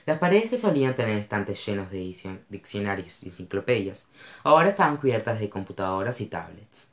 Las 0.05 0.19
paredes 0.19 0.51
que 0.51 0.59
solían 0.59 0.95
tener 0.95 1.17
estantes 1.19 1.65
llenos 1.65 1.91
de 1.91 2.15
diccionarios 2.49 3.23
y 3.23 3.29
enciclopedias, 3.31 4.09
ahora 4.45 4.69
estaban 4.69 4.99
cubiertas 4.99 5.41
de 5.41 5.49
computadoras 5.49 6.21
y 6.21 6.27
tablets. 6.27 6.89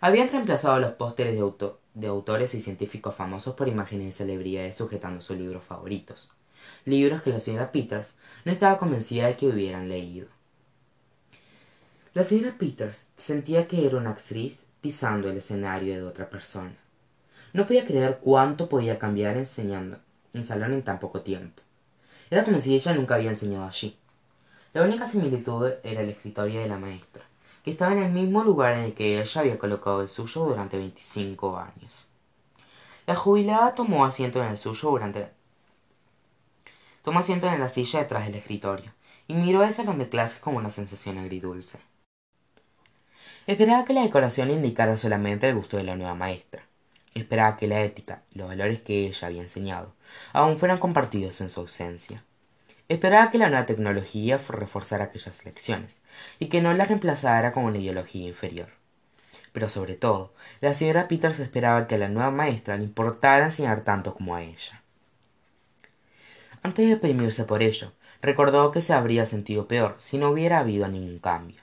Habían 0.00 0.28
reemplazado 0.28 0.78
los 0.78 0.92
pósteres 0.92 1.34
de, 1.34 1.72
de 1.94 2.06
autores 2.06 2.54
y 2.54 2.60
científicos 2.60 3.14
famosos 3.14 3.54
por 3.54 3.68
imágenes 3.68 4.06
de 4.06 4.12
celebridades 4.12 4.76
sujetando 4.76 5.20
sus 5.20 5.36
libros 5.36 5.64
favoritos, 5.64 6.30
libros 6.84 7.22
que 7.22 7.30
la 7.30 7.40
señora 7.40 7.72
Peters 7.72 8.14
no 8.44 8.52
estaba 8.52 8.78
convencida 8.78 9.26
de 9.26 9.36
que 9.36 9.46
hubieran 9.48 9.88
leído. 9.88 10.28
La 12.14 12.22
señora 12.22 12.56
Peters 12.56 13.08
sentía 13.16 13.66
que 13.66 13.86
era 13.86 13.96
una 13.96 14.10
actriz 14.10 14.64
pisando 14.80 15.28
el 15.28 15.38
escenario 15.38 15.94
de 15.94 16.04
otra 16.04 16.30
persona. 16.30 16.76
No 17.52 17.66
podía 17.66 17.86
creer 17.86 18.18
cuánto 18.22 18.68
podía 18.68 18.98
cambiar 18.98 19.36
enseñando 19.36 19.98
un 20.34 20.44
salón 20.44 20.72
en 20.72 20.82
tan 20.82 21.00
poco 21.00 21.22
tiempo. 21.22 21.62
Era 22.30 22.44
como 22.44 22.60
si 22.60 22.74
ella 22.74 22.94
nunca 22.94 23.16
había 23.16 23.30
enseñado 23.30 23.66
allí. 23.66 23.96
La 24.72 24.82
única 24.82 25.08
similitud 25.08 25.72
era 25.82 26.02
el 26.02 26.10
escritorio 26.10 26.60
de 26.60 26.68
la 26.68 26.78
maestra, 26.78 27.24
que 27.64 27.70
estaba 27.70 27.92
en 27.92 28.02
el 28.02 28.12
mismo 28.12 28.42
lugar 28.44 28.74
en 28.74 28.84
el 28.84 28.94
que 28.94 29.20
ella 29.20 29.40
había 29.40 29.58
colocado 29.58 30.02
el 30.02 30.08
suyo 30.08 30.42
durante 30.42 30.78
veinticinco 30.78 31.58
años. 31.58 32.08
La 33.06 33.16
jubilada 33.16 33.74
tomó 33.74 34.04
asiento 34.04 34.42
en 34.42 34.50
el 34.50 34.58
suyo 34.58 34.90
durante 34.90 35.30
tomó 37.02 37.20
asiento 37.20 37.46
en 37.48 37.58
la 37.58 37.68
silla 37.68 38.00
detrás 38.00 38.26
del 38.26 38.34
escritorio 38.34 38.92
y 39.26 39.34
miró 39.34 39.62
el 39.62 39.72
salón 39.72 39.98
de 39.98 40.08
clases 40.08 40.40
con 40.40 40.56
una 40.56 40.70
sensación 40.70 41.18
agridulce. 41.18 41.78
Esperaba 43.46 43.86
que 43.86 43.94
la 43.94 44.02
decoración 44.02 44.50
indicara 44.50 44.98
solamente 44.98 45.48
el 45.48 45.54
gusto 45.54 45.78
de 45.78 45.84
la 45.84 45.96
nueva 45.96 46.14
maestra. 46.14 46.62
Esperaba 47.14 47.56
que 47.56 47.66
la 47.66 47.80
ética, 47.80 48.22
los 48.34 48.48
valores 48.48 48.80
que 48.80 49.06
ella 49.06 49.26
había 49.26 49.42
enseñado, 49.42 49.94
aún 50.34 50.58
fueran 50.58 50.78
compartidos 50.78 51.40
en 51.40 51.48
su 51.48 51.60
ausencia. 51.60 52.22
Esperaba 52.88 53.30
que 53.30 53.36
la 53.36 53.50
nueva 53.50 53.66
tecnología 53.66 54.38
reforzara 54.48 55.04
aquellas 55.04 55.44
lecciones 55.44 56.00
y 56.38 56.46
que 56.46 56.62
no 56.62 56.72
las 56.72 56.88
reemplazara 56.88 57.52
con 57.52 57.64
una 57.64 57.76
ideología 57.76 58.26
inferior. 58.26 58.68
Pero 59.52 59.68
sobre 59.68 59.94
todo, 59.94 60.32
la 60.62 60.72
señora 60.72 61.06
Peters 61.06 61.38
esperaba 61.38 61.86
que 61.86 61.96
a 61.96 61.98
la 61.98 62.08
nueva 62.08 62.30
maestra 62.30 62.78
le 62.78 62.84
importara 62.84 63.44
enseñar 63.44 63.82
tanto 63.82 64.14
como 64.14 64.34
a 64.34 64.42
ella. 64.42 64.82
Antes 66.62 66.86
de 66.86 66.94
deprimirse 66.94 67.44
por 67.44 67.62
ello, 67.62 67.92
recordó 68.22 68.72
que 68.72 68.80
se 68.80 68.94
habría 68.94 69.26
sentido 69.26 69.68
peor 69.68 69.94
si 69.98 70.16
no 70.16 70.30
hubiera 70.30 70.58
habido 70.58 70.88
ningún 70.88 71.18
cambio. 71.18 71.60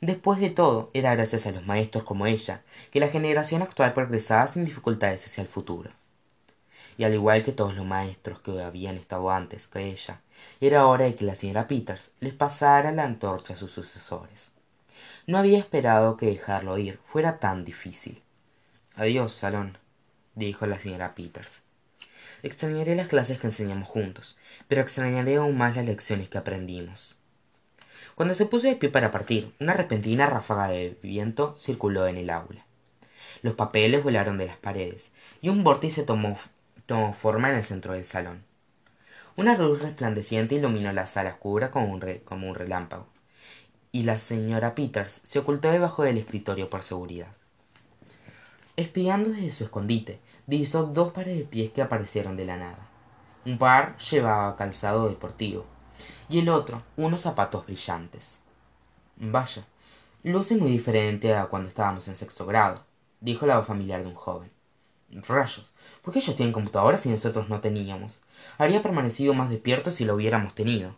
Después 0.00 0.40
de 0.40 0.50
todo, 0.50 0.90
era 0.94 1.14
gracias 1.14 1.46
a 1.46 1.52
los 1.52 1.64
maestros 1.64 2.02
como 2.02 2.26
ella 2.26 2.62
que 2.90 2.98
la 2.98 3.08
generación 3.08 3.62
actual 3.62 3.94
progresaba 3.94 4.48
sin 4.48 4.64
dificultades 4.64 5.24
hacia 5.26 5.42
el 5.42 5.48
futuro. 5.48 5.90
Y 6.96 7.04
al 7.04 7.14
igual 7.14 7.42
que 7.42 7.52
todos 7.52 7.74
los 7.74 7.84
maestros 7.84 8.40
que 8.40 8.62
habían 8.62 8.96
estado 8.96 9.30
antes 9.30 9.66
que 9.66 9.88
ella, 9.88 10.20
era 10.60 10.86
hora 10.86 11.04
de 11.04 11.14
que 11.14 11.24
la 11.24 11.34
señora 11.34 11.66
Peters 11.66 12.12
les 12.20 12.32
pasara 12.32 12.92
la 12.92 13.04
antorcha 13.04 13.54
a 13.54 13.56
sus 13.56 13.72
sucesores. 13.72 14.52
No 15.26 15.38
había 15.38 15.58
esperado 15.58 16.16
que 16.16 16.26
dejarlo 16.26 16.78
ir 16.78 16.98
fuera 17.04 17.38
tan 17.38 17.64
difícil. 17.64 18.22
Adiós, 18.94 19.32
salón, 19.32 19.78
dijo 20.34 20.66
la 20.66 20.78
señora 20.78 21.14
Peters. 21.14 21.62
Extrañaré 22.42 22.94
las 22.94 23.08
clases 23.08 23.38
que 23.38 23.46
enseñamos 23.46 23.88
juntos, 23.88 24.36
pero 24.68 24.82
extrañaré 24.82 25.36
aún 25.36 25.56
más 25.56 25.76
las 25.76 25.86
lecciones 25.86 26.28
que 26.28 26.38
aprendimos. 26.38 27.18
Cuando 28.14 28.34
se 28.34 28.46
puso 28.46 28.68
de 28.68 28.76
pie 28.76 28.90
para 28.90 29.10
partir, 29.10 29.52
una 29.58 29.72
repentina 29.72 30.26
ráfaga 30.26 30.68
de 30.68 30.96
viento 31.02 31.56
circuló 31.58 32.06
en 32.06 32.18
el 32.18 32.30
aula. 32.30 32.64
Los 33.42 33.54
papeles 33.54 34.04
volaron 34.04 34.38
de 34.38 34.46
las 34.46 34.56
paredes 34.56 35.10
y 35.40 35.48
un 35.48 35.64
vórtice 35.64 36.02
tomó, 36.02 36.38
forma 37.14 37.50
en 37.50 37.56
el 37.56 37.64
centro 37.64 37.94
del 37.94 38.04
salón. 38.04 38.44
Una 39.36 39.56
luz 39.56 39.82
resplandeciente 39.82 40.54
iluminó 40.54 40.92
la 40.92 41.06
sala 41.06 41.30
oscura 41.30 41.70
como 41.70 41.92
un, 41.92 42.00
como 42.24 42.48
un 42.48 42.54
relámpago, 42.54 43.06
y 43.90 44.02
la 44.02 44.18
señora 44.18 44.74
Peters 44.74 45.20
se 45.24 45.38
ocultó 45.38 45.70
debajo 45.70 46.02
del 46.02 46.18
escritorio 46.18 46.68
por 46.68 46.82
seguridad. 46.82 47.32
Espiando 48.76 49.30
desde 49.30 49.50
su 49.50 49.64
escondite, 49.64 50.20
divisó 50.46 50.84
dos 50.84 51.12
pares 51.12 51.38
de 51.38 51.44
pies 51.44 51.72
que 51.72 51.82
aparecieron 51.82 52.36
de 52.36 52.44
la 52.44 52.56
nada. 52.56 52.88
Un 53.46 53.58
par 53.58 53.96
llevaba 53.98 54.56
calzado 54.56 55.08
deportivo, 55.08 55.64
y 56.28 56.40
el 56.40 56.48
otro 56.48 56.82
unos 56.96 57.20
zapatos 57.20 57.66
brillantes. 57.66 58.38
Vaya, 59.16 59.64
luce 60.22 60.56
muy 60.56 60.70
diferente 60.70 61.34
a 61.34 61.46
cuando 61.46 61.68
estábamos 61.68 62.08
en 62.08 62.16
sexto 62.16 62.46
grado, 62.46 62.84
dijo 63.20 63.46
la 63.46 63.58
voz 63.58 63.66
familiar 63.66 64.02
de 64.02 64.08
un 64.08 64.14
joven. 64.14 64.53
Rayos. 65.22 65.72
Por 66.02 66.12
qué 66.12 66.20
ellos 66.20 66.36
tienen 66.36 66.52
computadoras 66.52 67.06
y 67.06 67.10
nosotros 67.10 67.48
no 67.48 67.60
teníamos 67.60 68.22
habría 68.58 68.82
permanecido 68.82 69.34
más 69.34 69.50
despierto 69.50 69.90
si 69.90 70.04
lo 70.04 70.14
hubiéramos 70.14 70.54
tenido. 70.54 70.94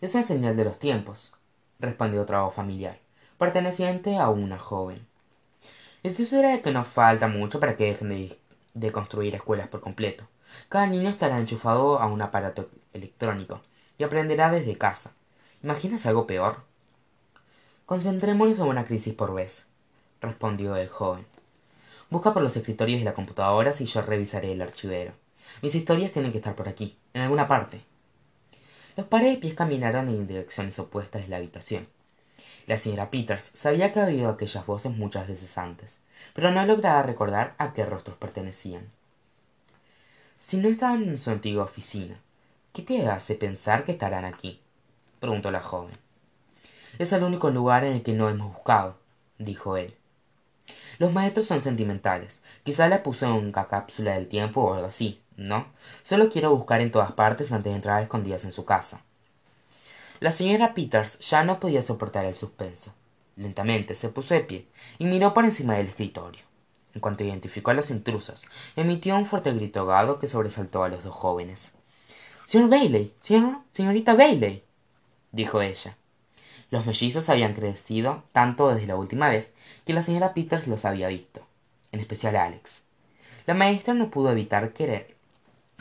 Es 0.00 0.14
una 0.14 0.22
señal 0.22 0.56
de 0.56 0.64
los 0.64 0.78
tiempos 0.78 1.34
respondió 1.78 2.22
otra 2.22 2.42
voz 2.42 2.54
familiar 2.54 2.98
perteneciente 3.38 4.18
a 4.18 4.28
una 4.28 4.56
joven. 4.56 5.04
Estoy 6.04 6.26
segura 6.26 6.50
de 6.50 6.62
que 6.62 6.70
no 6.70 6.84
falta 6.84 7.26
mucho 7.26 7.58
para 7.58 7.74
que 7.74 7.86
dejen 7.86 8.10
de, 8.10 8.38
de 8.74 8.92
construir 8.92 9.34
escuelas 9.34 9.66
por 9.66 9.80
completo. 9.80 10.28
Cada 10.68 10.86
niño 10.86 11.08
estará 11.08 11.40
enchufado 11.40 11.98
a 11.98 12.06
un 12.06 12.22
aparato 12.22 12.70
electrónico 12.92 13.60
y 13.98 14.04
aprenderá 14.04 14.48
desde 14.50 14.78
casa. 14.78 15.12
Imaginas 15.60 16.06
algo 16.06 16.26
peor 16.26 16.62
concentrémonos 17.86 18.58
en 18.60 18.66
una 18.66 18.86
crisis 18.86 19.12
por 19.12 19.34
vez 19.34 19.66
respondió 20.20 20.76
el 20.76 20.88
joven 20.88 21.26
busca 22.12 22.32
por 22.32 22.42
los 22.42 22.56
escritorios 22.56 23.00
y 23.00 23.04
las 23.04 23.14
computadoras 23.14 23.80
y 23.80 23.86
yo 23.86 24.02
revisaré 24.02 24.52
el 24.52 24.62
archivero. 24.62 25.12
Mis 25.62 25.74
historias 25.74 26.12
tienen 26.12 26.30
que 26.30 26.38
estar 26.38 26.54
por 26.54 26.68
aquí 26.68 26.96
en 27.14 27.22
alguna 27.22 27.48
parte. 27.48 27.80
Los 28.96 29.06
pares 29.06 29.32
de 29.32 29.38
pies 29.38 29.54
caminaron 29.54 30.08
en 30.08 30.26
direcciones 30.26 30.78
opuestas 30.78 31.22
de 31.22 31.28
la 31.28 31.38
habitación. 31.38 31.88
La 32.66 32.78
señora 32.78 33.10
peters 33.10 33.50
sabía 33.54 33.92
que 33.92 34.00
había 34.00 34.14
oído 34.14 34.30
aquellas 34.30 34.66
voces 34.66 34.92
muchas 34.92 35.26
veces 35.26 35.58
antes 35.58 36.02
pero 36.34 36.50
no 36.50 36.64
lograba 36.64 37.02
recordar 37.02 37.54
a 37.58 37.72
qué 37.72 37.84
rostros 37.84 38.16
pertenecían. 38.16 38.88
Si 40.38 40.58
no 40.58 40.68
estaban 40.68 41.02
en 41.04 41.18
su 41.18 41.30
antigua 41.30 41.64
oficina 41.64 42.16
qué 42.72 42.82
te 42.82 43.06
hace 43.06 43.34
pensar 43.34 43.84
que 43.84 43.92
estarán 43.92 44.24
aquí 44.24 44.60
preguntó 45.20 45.50
la 45.50 45.60
joven. 45.60 45.96
Es 46.98 47.12
el 47.12 47.22
único 47.22 47.50
lugar 47.50 47.84
en 47.84 47.94
el 47.94 48.02
que 48.02 48.12
no 48.12 48.28
hemos 48.28 48.52
buscado 48.52 48.96
dijo 49.38 49.76
él 49.76 49.96
los 51.02 51.12
maestros 51.12 51.46
son 51.46 51.60
sentimentales. 51.64 52.42
Quizá 52.62 52.88
la 52.88 53.02
puso 53.02 53.26
en 53.26 53.32
una 53.32 53.66
cápsula 53.66 54.14
del 54.14 54.28
tiempo 54.28 54.62
o 54.62 54.74
algo 54.74 54.86
así 54.86 55.20
no 55.36 55.66
solo 56.04 56.30
quiero 56.30 56.54
buscar 56.54 56.80
en 56.80 56.92
todas 56.92 57.10
partes 57.10 57.50
antes 57.50 57.72
de 57.72 57.76
entrar 57.76 57.98
a 57.98 58.02
escondidas 58.02 58.44
en 58.44 58.52
su 58.52 58.64
casa. 58.64 59.02
La 60.20 60.30
señora 60.30 60.74
peters 60.74 61.18
ya 61.18 61.42
no 61.42 61.58
podía 61.58 61.82
soportar 61.82 62.24
el 62.24 62.36
suspenso. 62.36 62.94
Lentamente 63.34 63.96
se 63.96 64.10
puso 64.10 64.34
de 64.34 64.42
pie 64.42 64.68
y 65.00 65.06
miró 65.06 65.34
por 65.34 65.44
encima 65.44 65.74
del 65.74 65.88
escritorio. 65.88 66.44
En 66.94 67.00
cuanto 67.00 67.24
identificó 67.24 67.72
a 67.72 67.74
los 67.74 67.90
intrusos 67.90 68.44
emitió 68.76 69.16
un 69.16 69.26
fuerte 69.26 69.52
grito 69.52 69.80
ahogado 69.80 70.20
que 70.20 70.28
sobresaltó 70.28 70.84
a 70.84 70.88
los 70.88 71.02
dos 71.02 71.16
jóvenes. 71.16 71.72
Señor 72.46 72.68
bailey 72.68 73.12
señorita 73.72 74.14
bailey 74.14 74.62
dijo 75.32 75.62
ella 75.62 75.96
los 76.72 76.86
mellizos 76.86 77.28
habían 77.28 77.52
crecido 77.52 78.24
tanto 78.32 78.70
desde 78.70 78.86
la 78.86 78.96
última 78.96 79.28
vez 79.28 79.52
que 79.84 79.92
la 79.92 80.02
señora 80.02 80.32
peters 80.32 80.66
los 80.66 80.86
había 80.86 81.08
visto 81.08 81.46
en 81.92 82.00
especial 82.00 82.34
alex. 82.34 82.80
La 83.46 83.52
maestra 83.52 83.92
no 83.92 84.10
pudo 84.10 84.30
evitar 84.32 84.72
querer 84.72 85.14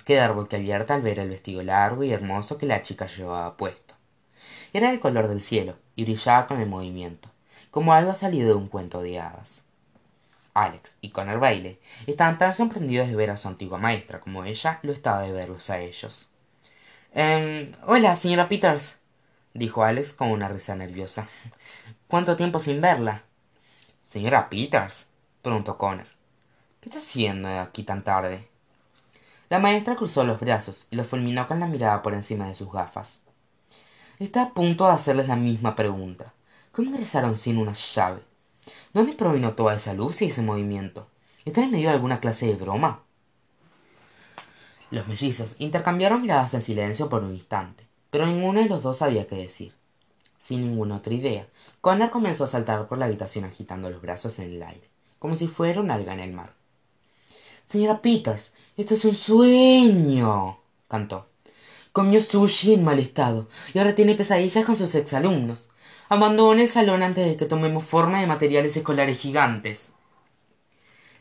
quedar 0.03 0.33
boquiabierta 0.33 0.93
al 0.93 1.01
ver 1.01 1.19
el 1.19 1.29
vestido 1.29 1.63
largo 1.63 2.03
y 2.03 2.11
hermoso 2.11 2.57
que 2.57 2.65
la 2.65 2.81
chica 2.81 3.05
llevaba 3.05 3.55
puesto. 3.55 3.95
Era 4.73 4.89
del 4.91 4.99
color 4.99 5.29
del 5.29 5.41
cielo 5.41 5.75
y 5.95 6.03
brillaba 6.03 6.45
con 6.45 6.59
el 6.59 6.67
movimiento 6.67 7.29
como 7.71 7.93
algo 7.93 8.13
salido 8.13 8.49
de 8.49 8.55
un 8.55 8.67
cuento 8.67 9.01
de 9.01 9.17
hadas. 9.17 9.61
Alex 10.53 10.95
y 10.99 11.11
con 11.11 11.29
el 11.29 11.39
baile 11.39 11.79
estaban 12.05 12.37
tan 12.37 12.53
sorprendidos 12.53 13.07
de 13.07 13.15
ver 13.15 13.31
a 13.31 13.37
su 13.37 13.47
antigua 13.47 13.77
maestra 13.77 14.19
como 14.19 14.43
ella 14.43 14.79
lo 14.81 14.91
estaba 14.91 15.21
de 15.21 15.31
verlos 15.31 15.69
a 15.69 15.79
ellos. 15.79 16.27
Em, 17.13 17.71
hola 17.87 18.17
señora 18.17 18.49
peters 18.49 19.00
dijo 19.53 19.83
alex 19.83 20.13
con 20.13 20.31
una 20.31 20.47
risa 20.47 20.75
nerviosa. 20.75 21.27
Cuánto 22.07 22.37
tiempo 22.37 22.59
sin 22.59 22.81
verla 22.81 23.23
señora 24.03 24.49
peters 24.49 25.07
preguntó 25.41 25.77
connor. 25.77 26.07
Qué 26.79 26.89
está 26.89 26.99
haciendo 26.99 27.47
aquí 27.47 27.83
tan 27.83 28.03
tarde 28.03 28.47
la 29.49 29.59
maestra 29.59 29.97
cruzó 29.97 30.23
los 30.23 30.39
brazos 30.39 30.87
y 30.91 30.95
lo 30.95 31.03
fulminó 31.03 31.45
con 31.45 31.59
la 31.59 31.67
mirada 31.67 32.01
por 32.01 32.13
encima 32.13 32.47
de 32.47 32.55
sus 32.55 32.71
gafas. 32.71 33.21
Está 34.17 34.43
a 34.43 34.53
punto 34.53 34.85
de 34.85 34.93
hacerles 34.93 35.27
la 35.27 35.35
misma 35.35 35.75
pregunta. 35.75 36.33
Cómo 36.71 36.89
ingresaron 36.89 37.35
sin 37.35 37.57
una 37.57 37.73
llave 37.73 38.21
dónde 38.93 39.13
provino 39.13 39.53
toda 39.53 39.75
esa 39.75 39.93
luz 39.93 40.21
y 40.21 40.25
ese 40.25 40.41
movimiento 40.41 41.07
están 41.45 41.65
en 41.65 41.71
medio 41.71 41.89
de 41.89 41.95
alguna 41.95 42.19
clase 42.19 42.45
de 42.47 42.55
broma 42.55 43.03
los 44.91 45.07
mellizos 45.07 45.55
intercambiaron 45.59 46.21
miradas 46.21 46.53
en 46.53 46.61
silencio 46.61 47.09
por 47.09 47.23
un 47.23 47.33
instante 47.33 47.87
pero 48.11 48.27
ninguno 48.27 48.61
de 48.61 48.69
los 48.69 48.83
dos 48.83 48.97
sabía 48.99 49.25
qué 49.25 49.35
decir 49.35 49.73
sin 50.37 50.61
ninguna 50.61 50.97
otra 50.97 51.13
idea. 51.13 51.47
Connor 51.81 52.09
comenzó 52.09 52.43
a 52.43 52.47
saltar 52.47 52.87
por 52.87 52.97
la 52.97 53.05
habitación 53.05 53.45
agitando 53.45 53.89
los 53.89 54.01
brazos 54.01 54.39
en 54.39 54.53
el 54.53 54.63
aire 54.63 54.89
como 55.19 55.35
si 55.35 55.47
fuera 55.47 55.81
un 55.81 55.91
alga 55.91 56.13
en 56.13 56.19
el 56.19 56.33
mar. 56.33 56.53
Señora 57.67 58.01
peters 58.01 58.53
esto 58.77 58.93
es 58.93 59.05
un 59.05 59.15
sueño 59.15 60.59
cantó. 60.87 61.27
Comió 61.91 62.21
sushi 62.21 62.73
en 62.73 62.83
mal 62.83 62.99
estado 62.99 63.47
y 63.73 63.79
ahora 63.79 63.95
tiene 63.95 64.15
pesadillas 64.15 64.65
con 64.65 64.75
sus 64.75 64.93
exalumnos. 64.95 65.69
Abandone 66.09 66.63
el 66.63 66.69
salón 66.69 67.03
antes 67.03 67.25
de 67.25 67.37
que 67.37 67.45
tomemos 67.45 67.83
forma 67.83 68.19
de 68.19 68.27
materiales 68.27 68.75
escolares 68.77 69.19
gigantes 69.19 69.91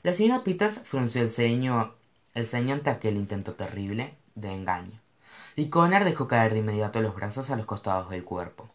la 0.02 0.14
señora 0.14 0.42
peters 0.42 0.80
frunció 0.84 1.20
el 1.20 1.28
ceño 1.28 1.92
el 2.32 2.46
ceño 2.46 2.72
ante 2.72 2.88
aquel 2.88 3.16
intento 3.16 3.52
terrible 3.52 4.14
de 4.34 4.50
engaño 4.50 4.98
y 5.56 5.68
connor 5.68 6.04
dejó 6.04 6.28
caer 6.28 6.52
de 6.52 6.60
inmediato 6.60 7.00
los 7.00 7.14
brazos 7.14 7.50
a 7.50 7.56
los 7.56 7.66
costados 7.66 8.10
del 8.10 8.24
cuerpo. 8.24 8.68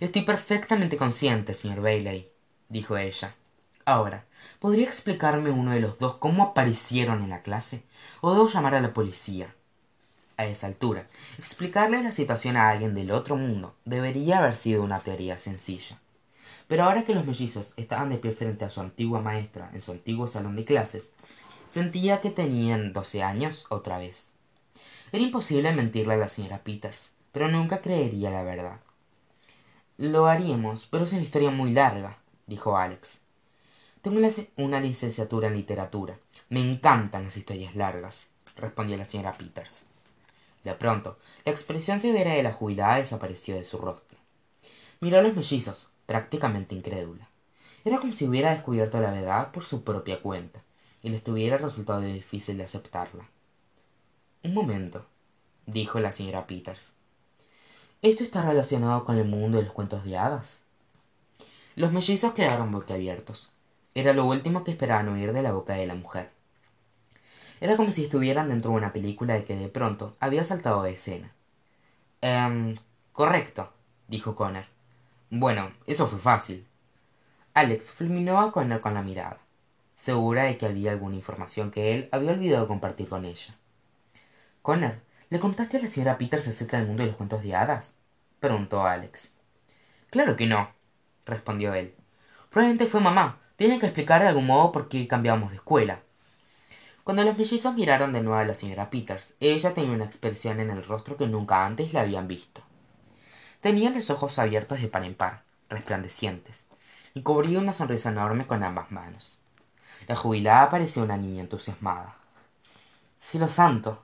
Estoy 0.00 0.22
perfectamente 0.22 0.96
consciente 0.96 1.54
señor 1.54 1.80
bailey 1.80 2.30
dijo 2.68 2.96
ella. 2.96 3.34
Ahora 3.84 4.24
podría 4.58 4.86
explicarme 4.86 5.50
uno 5.50 5.70
de 5.70 5.80
los 5.80 5.98
dos 5.98 6.16
cómo 6.16 6.42
aparecieron 6.42 7.22
en 7.22 7.30
la 7.30 7.42
clase 7.42 7.84
o 8.20 8.32
debo 8.32 8.48
llamar 8.48 8.74
a 8.74 8.80
la 8.80 8.92
policía 8.92 9.54
a 10.36 10.46
esa 10.46 10.66
altura 10.66 11.06
explicarle 11.38 12.02
la 12.02 12.10
situación 12.10 12.56
a 12.56 12.70
alguien 12.70 12.94
del 12.94 13.12
otro 13.12 13.36
mundo 13.36 13.76
debería 13.84 14.38
haber 14.38 14.54
sido 14.54 14.82
una 14.82 14.98
teoría 15.00 15.38
sencilla. 15.38 15.98
Pero 16.66 16.84
ahora 16.84 17.04
que 17.04 17.14
los 17.14 17.26
mellizos 17.26 17.74
estaban 17.76 18.08
de 18.08 18.16
pie 18.16 18.32
frente 18.32 18.64
a 18.64 18.70
su 18.70 18.80
antigua 18.80 19.20
maestra 19.20 19.70
en 19.72 19.80
su 19.80 19.92
antiguo 19.92 20.26
salón 20.26 20.56
de 20.56 20.64
clases 20.64 21.12
sentía 21.68 22.20
que 22.20 22.30
tenían 22.30 22.92
doce 22.92 23.22
años 23.22 23.66
otra 23.68 23.98
vez 23.98 24.33
era 25.14 25.22
imposible 25.22 25.70
mentirle 25.70 26.14
a 26.14 26.16
la 26.16 26.28
señora 26.28 26.64
peters 26.64 27.12
pero 27.30 27.46
nunca 27.46 27.80
creería 27.80 28.30
la 28.30 28.42
verdad. 28.42 28.80
Lo 29.96 30.26
haríamos 30.26 30.88
pero 30.90 31.04
es 31.04 31.12
una 31.12 31.22
historia 31.22 31.50
muy 31.50 31.70
larga 31.70 32.18
dijo 32.48 32.76
alex. 32.76 33.20
Tengo 34.02 34.18
una 34.56 34.80
licenciatura 34.80 35.46
en 35.46 35.54
literatura. 35.54 36.18
Me 36.48 36.68
encantan 36.68 37.22
las 37.22 37.36
historias 37.36 37.76
largas 37.76 38.26
respondió 38.56 38.96
la 38.96 39.04
señora 39.04 39.38
peters. 39.38 39.84
De 40.64 40.74
pronto 40.74 41.16
la 41.44 41.52
expresión 41.52 42.00
severa 42.00 42.32
de 42.32 42.42
la 42.42 42.52
jubilada 42.52 42.96
desapareció 42.96 43.54
de 43.54 43.64
su 43.64 43.78
rostro. 43.78 44.18
Miró 44.98 45.20
a 45.20 45.22
los 45.22 45.36
mellizos 45.36 45.92
prácticamente 46.06 46.74
incrédula. 46.74 47.28
Era 47.84 48.00
como 48.00 48.12
si 48.12 48.26
hubiera 48.26 48.50
descubierto 48.50 48.98
la 48.98 49.12
verdad 49.12 49.52
por 49.52 49.62
su 49.62 49.84
propia 49.84 50.20
cuenta 50.20 50.60
y 51.04 51.10
le 51.10 51.16
estuviera 51.18 51.56
resultado 51.56 52.00
difícil 52.00 52.56
de 52.56 52.64
aceptarla 52.64 53.28
un 54.44 54.52
momento 54.52 55.06
dijo 55.64 55.98
la 56.00 56.12
señora 56.12 56.46
peters. 56.46 56.92
Esto 58.02 58.22
está 58.22 58.42
relacionado 58.42 59.06
con 59.06 59.16
el 59.16 59.24
mundo 59.24 59.56
de 59.56 59.64
los 59.64 59.72
cuentos 59.72 60.04
de 60.04 60.18
hadas. 60.18 60.62
Los 61.76 61.92
mellizos 61.92 62.34
quedaron 62.34 62.70
boquiabiertos. 62.70 63.54
Era 63.94 64.12
lo 64.12 64.26
último 64.26 64.62
que 64.62 64.72
esperaban 64.72 65.08
oír 65.08 65.32
de 65.32 65.42
la 65.42 65.52
boca 65.52 65.72
de 65.72 65.86
la 65.86 65.94
mujer. 65.94 66.30
Era 67.62 67.78
como 67.78 67.90
si 67.90 68.04
estuvieran 68.04 68.50
dentro 68.50 68.70
de 68.70 68.76
una 68.76 68.92
película 68.92 69.32
de 69.32 69.44
que 69.44 69.56
de 69.56 69.68
pronto 69.68 70.14
había 70.20 70.44
saltado 70.44 70.82
de 70.82 70.92
escena. 70.92 71.32
Em 72.20 72.76
correcto 73.14 73.72
dijo 74.08 74.36
connor. 74.36 74.66
Bueno 75.30 75.72
eso 75.86 76.06
fue 76.06 76.18
fácil. 76.18 76.66
Alex 77.54 77.90
fulminó 77.90 78.40
a 78.40 78.52
connor 78.52 78.82
con 78.82 78.92
la 78.92 79.02
mirada 79.02 79.38
segura 79.96 80.44
de 80.44 80.58
que 80.58 80.66
había 80.66 80.90
alguna 80.90 81.16
información 81.16 81.70
que 81.70 81.94
él 81.94 82.08
había 82.12 82.32
olvidado 82.32 82.68
compartir 82.68 83.08
con 83.08 83.24
ella 83.24 83.54
connor 84.64 85.02
le 85.28 85.40
contaste 85.40 85.76
a 85.76 85.82
la 85.82 85.88
señora 85.88 86.16
peters 86.16 86.48
acerca 86.48 86.78
del 86.78 86.86
mundo 86.86 87.02
de 87.02 87.08
los 87.08 87.16
cuentos 87.16 87.42
de 87.42 87.54
hadas 87.54 87.96
preguntó 88.40 88.86
alex. 88.86 89.34
Claro 90.08 90.36
que 90.36 90.46
no 90.46 90.70
respondió 91.26 91.74
él. 91.74 91.94
Probablemente 92.48 92.86
fue 92.86 93.00
mamá. 93.00 93.40
Tiene 93.56 93.78
que 93.78 93.86
explicar 93.86 94.22
de 94.22 94.28
algún 94.28 94.46
modo 94.46 94.72
por 94.72 94.88
qué 94.88 95.06
cambiamos 95.06 95.50
de 95.50 95.56
escuela. 95.56 96.00
Cuando 97.04 97.24
los 97.24 97.36
mellizos 97.36 97.74
miraron 97.74 98.14
de 98.14 98.22
nuevo 98.22 98.38
a 98.38 98.44
la 98.44 98.54
señora 98.54 98.88
peters 98.88 99.34
ella 99.38 99.74
tenía 99.74 99.92
una 99.92 100.06
expresión 100.06 100.58
en 100.60 100.70
el 100.70 100.82
rostro 100.82 101.18
que 101.18 101.26
nunca 101.26 101.66
antes 101.66 101.92
le 101.92 102.00
habían 102.00 102.26
visto. 102.26 102.62
Tenía 103.60 103.90
los 103.90 104.08
ojos 104.08 104.38
abiertos 104.38 104.80
de 104.80 104.88
par 104.88 105.04
en 105.04 105.14
par 105.14 105.42
resplandecientes 105.68 106.64
y 107.12 107.22
cubría 107.22 107.58
una 107.58 107.74
sonrisa 107.74 108.10
enorme 108.10 108.46
con 108.46 108.62
ambas 108.62 108.90
manos. 108.90 109.40
La 110.08 110.16
jubilada 110.16 110.70
parecía 110.70 111.02
una 111.02 111.18
niña 111.18 111.42
entusiasmada. 111.42 112.16
Cielo 113.18 113.48
santo 113.48 114.02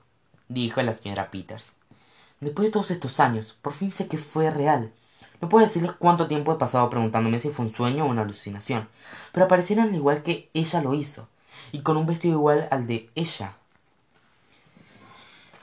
dijo 0.53 0.81
la 0.81 0.93
señora 0.93 1.31
peters 1.31 1.73
después 2.39 2.67
de 2.67 2.71
todos 2.71 2.91
estos 2.91 3.19
años 3.19 3.57
por 3.61 3.73
fin 3.73 3.91
sé 3.91 4.07
que 4.07 4.17
fue 4.17 4.49
real 4.49 4.91
no 5.39 5.49
puedo 5.49 5.65
decirles 5.65 5.93
cuánto 5.93 6.27
tiempo 6.27 6.53
he 6.53 6.57
pasado 6.57 6.89
preguntándome 6.89 7.39
si 7.39 7.49
fue 7.49 7.65
un 7.65 7.73
sueño 7.73 8.05
o 8.05 8.09
una 8.09 8.21
alucinación 8.23 8.87
pero 9.31 9.45
aparecieron 9.45 9.85
al 9.89 9.95
igual 9.95 10.23
que 10.23 10.49
ella 10.53 10.81
lo 10.81 10.93
hizo 10.93 11.27
y 11.71 11.81
con 11.81 11.97
un 11.97 12.05
vestido 12.05 12.35
igual 12.35 12.67
al 12.71 12.87
de 12.87 13.09
ella. 13.15 13.55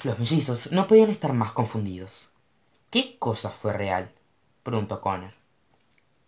Los 0.05 0.19
mellizos 0.19 0.73
no 0.73 0.87
podían 0.87 1.11
estar 1.11 1.33
más 1.33 1.53
confundidos. 1.53 2.31
¿Qué 2.91 3.19
cosa 3.19 3.51
fue 3.51 3.73
real? 3.73 4.11
preguntó 4.63 5.01
Connor. 5.01 5.33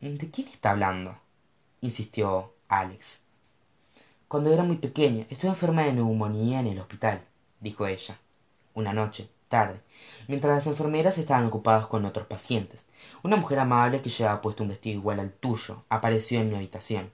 ¿De 0.01 0.31
quién 0.31 0.49
está 0.49 0.71
hablando? 0.71 1.17
insistió 1.81 2.53
Alex. 2.69 3.21
Cuando 4.29 4.53
era 4.53 4.63
muy 4.63 4.77
pequeña, 4.77 5.27
estuve 5.31 5.51
enferma 5.51 5.83
de 5.83 5.93
neumonía 5.93 6.61
en 6.61 6.69
el 6.69 6.81
hospital, 6.81 7.23
dijo 7.61 7.87
ella. 7.87 8.19
Una 8.81 8.95
noche, 8.95 9.29
tarde, 9.49 9.79
mientras 10.27 10.55
las 10.55 10.67
enfermeras 10.67 11.19
estaban 11.19 11.45
ocupadas 11.45 11.87
con 11.87 12.07
otros 12.07 12.27
pacientes, 12.27 12.87
una 13.23 13.37
mujer 13.37 13.59
amable 13.59 14.01
que 14.01 14.09
llevaba 14.09 14.41
puesto 14.41 14.63
un 14.63 14.71
vestido 14.71 14.99
igual 14.99 15.21
al 15.21 15.33
tuyo 15.33 15.85
apareció 15.91 16.41
en 16.41 16.49
mi 16.49 16.57
habitación. 16.57 17.11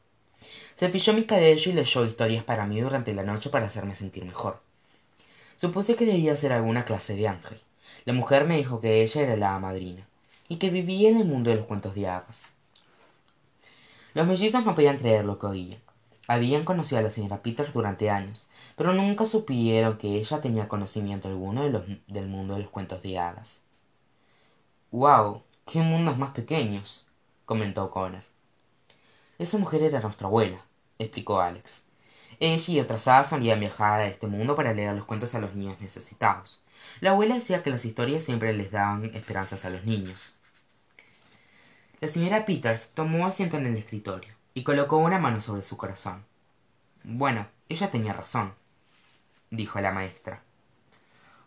Cepilló 0.78 1.12
mi 1.12 1.24
cabello 1.24 1.72
y 1.72 1.74
leyó 1.74 2.04
historias 2.04 2.44
para 2.44 2.66
mí 2.66 2.80
durante 2.80 3.12
la 3.14 3.24
noche 3.24 3.50
para 3.50 3.66
hacerme 3.66 3.96
sentir 3.96 4.24
mejor. 4.24 4.60
Supuse 5.56 5.96
que 5.96 6.06
debía 6.06 6.36
ser 6.36 6.52
alguna 6.52 6.84
clase 6.84 7.16
de 7.16 7.26
ángel. 7.26 7.60
La 8.04 8.12
mujer 8.12 8.46
me 8.46 8.58
dijo 8.58 8.80
que 8.80 9.02
ella 9.02 9.22
era 9.22 9.36
la 9.36 9.58
madrina 9.58 10.06
y 10.46 10.58
que 10.58 10.70
vivía 10.70 11.10
en 11.10 11.16
el 11.16 11.24
mundo 11.24 11.50
de 11.50 11.56
los 11.56 11.66
cuentos 11.66 11.96
de 11.96 12.06
hadas. 12.06 12.52
Los 14.14 14.24
mellizos 14.24 14.64
no 14.64 14.76
podían 14.76 14.98
creer 14.98 15.24
lo 15.24 15.36
que 15.36 15.46
oían. 15.46 15.85
Habían 16.28 16.64
conocido 16.64 16.98
a 16.98 17.02
la 17.02 17.10
señora 17.10 17.40
Peters 17.42 17.72
durante 17.72 18.10
años, 18.10 18.50
pero 18.74 18.92
nunca 18.92 19.26
supieron 19.26 19.96
que 19.96 20.16
ella 20.16 20.40
tenía 20.40 20.68
conocimiento 20.68 21.28
alguno 21.28 21.62
del 21.62 22.26
mundo 22.26 22.54
de 22.54 22.62
los 22.62 22.70
cuentos 22.70 23.00
de 23.02 23.18
hadas. 23.18 23.62
¡Wow! 24.90 25.44
¡Qué 25.64 25.80
mundos 25.80 26.18
más 26.18 26.30
pequeños! 26.30 27.06
comentó 27.44 27.90
Connor. 27.92 28.22
Esa 29.38 29.58
mujer 29.58 29.84
era 29.84 30.00
nuestra 30.00 30.26
abuela, 30.26 30.64
explicó 30.98 31.40
Alex. 31.40 31.84
Ella 32.40 32.74
y 32.74 32.80
otras 32.80 33.06
hadas 33.06 33.30
solían 33.30 33.60
viajar 33.60 34.00
a 34.00 34.06
este 34.08 34.26
mundo 34.26 34.56
para 34.56 34.74
leer 34.74 34.96
los 34.96 35.04
cuentos 35.04 35.34
a 35.36 35.40
los 35.40 35.54
niños 35.54 35.80
necesitados. 35.80 36.60
La 37.00 37.10
abuela 37.10 37.36
decía 37.36 37.62
que 37.62 37.70
las 37.70 37.84
historias 37.84 38.24
siempre 38.24 38.52
les 38.52 38.72
daban 38.72 39.04
esperanzas 39.14 39.64
a 39.64 39.70
los 39.70 39.84
niños. 39.84 40.34
La 42.00 42.08
señora 42.08 42.44
Peters 42.44 42.88
tomó 42.94 43.26
asiento 43.26 43.56
en 43.58 43.66
el 43.66 43.76
escritorio 43.76 44.35
y 44.56 44.62
colocó 44.62 44.96
una 44.96 45.18
mano 45.18 45.42
sobre 45.42 45.60
su 45.60 45.76
corazón. 45.76 46.24
Bueno, 47.04 47.46
ella 47.68 47.90
tenía 47.90 48.14
razón, 48.14 48.54
dijo 49.50 49.78
la 49.82 49.92
maestra. 49.92 50.40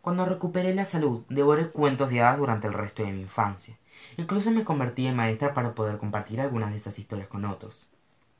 Cuando 0.04 0.26
recuperé 0.26 0.76
la 0.76 0.86
salud, 0.86 1.24
devoré 1.28 1.72
cuentos 1.72 2.12
de 2.12 2.22
hadas 2.22 2.38
durante 2.38 2.67
el 2.67 2.74
resto 2.74 3.02
de 3.02 3.12
mi 3.12 3.22
infancia. 3.22 3.76
Incluso 4.17 4.52
me 4.52 4.63
convertí 4.63 5.08
en 5.08 5.15
maestra 5.15 5.56
para 5.56 5.74
poder 5.74 5.98
compartir 5.98 6.39
algunas 6.39 6.69
de 6.69 6.78
esas 6.78 7.00
historias 7.00 7.28
con 7.28 7.45
otros. 7.45 7.89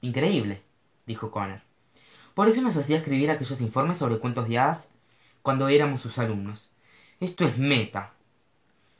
Increíble, 0.01 0.62
dijo 1.08 1.32
Connor. 1.32 1.62
Por 2.36 2.47
eso 2.47 2.62
nos 2.62 2.77
hacía 2.77 2.97
escribir 2.97 3.32
aquellos 3.32 3.62
informes 3.62 3.97
sobre 3.97 4.19
cuentos 4.19 4.47
de 4.47 4.60
hadas 4.60 4.89
cuando 5.41 5.67
éramos 5.67 6.01
sus 6.01 6.19
alumnos. 6.19 6.69
Esto 7.19 7.43
es 7.43 7.58
meta. 7.58 8.13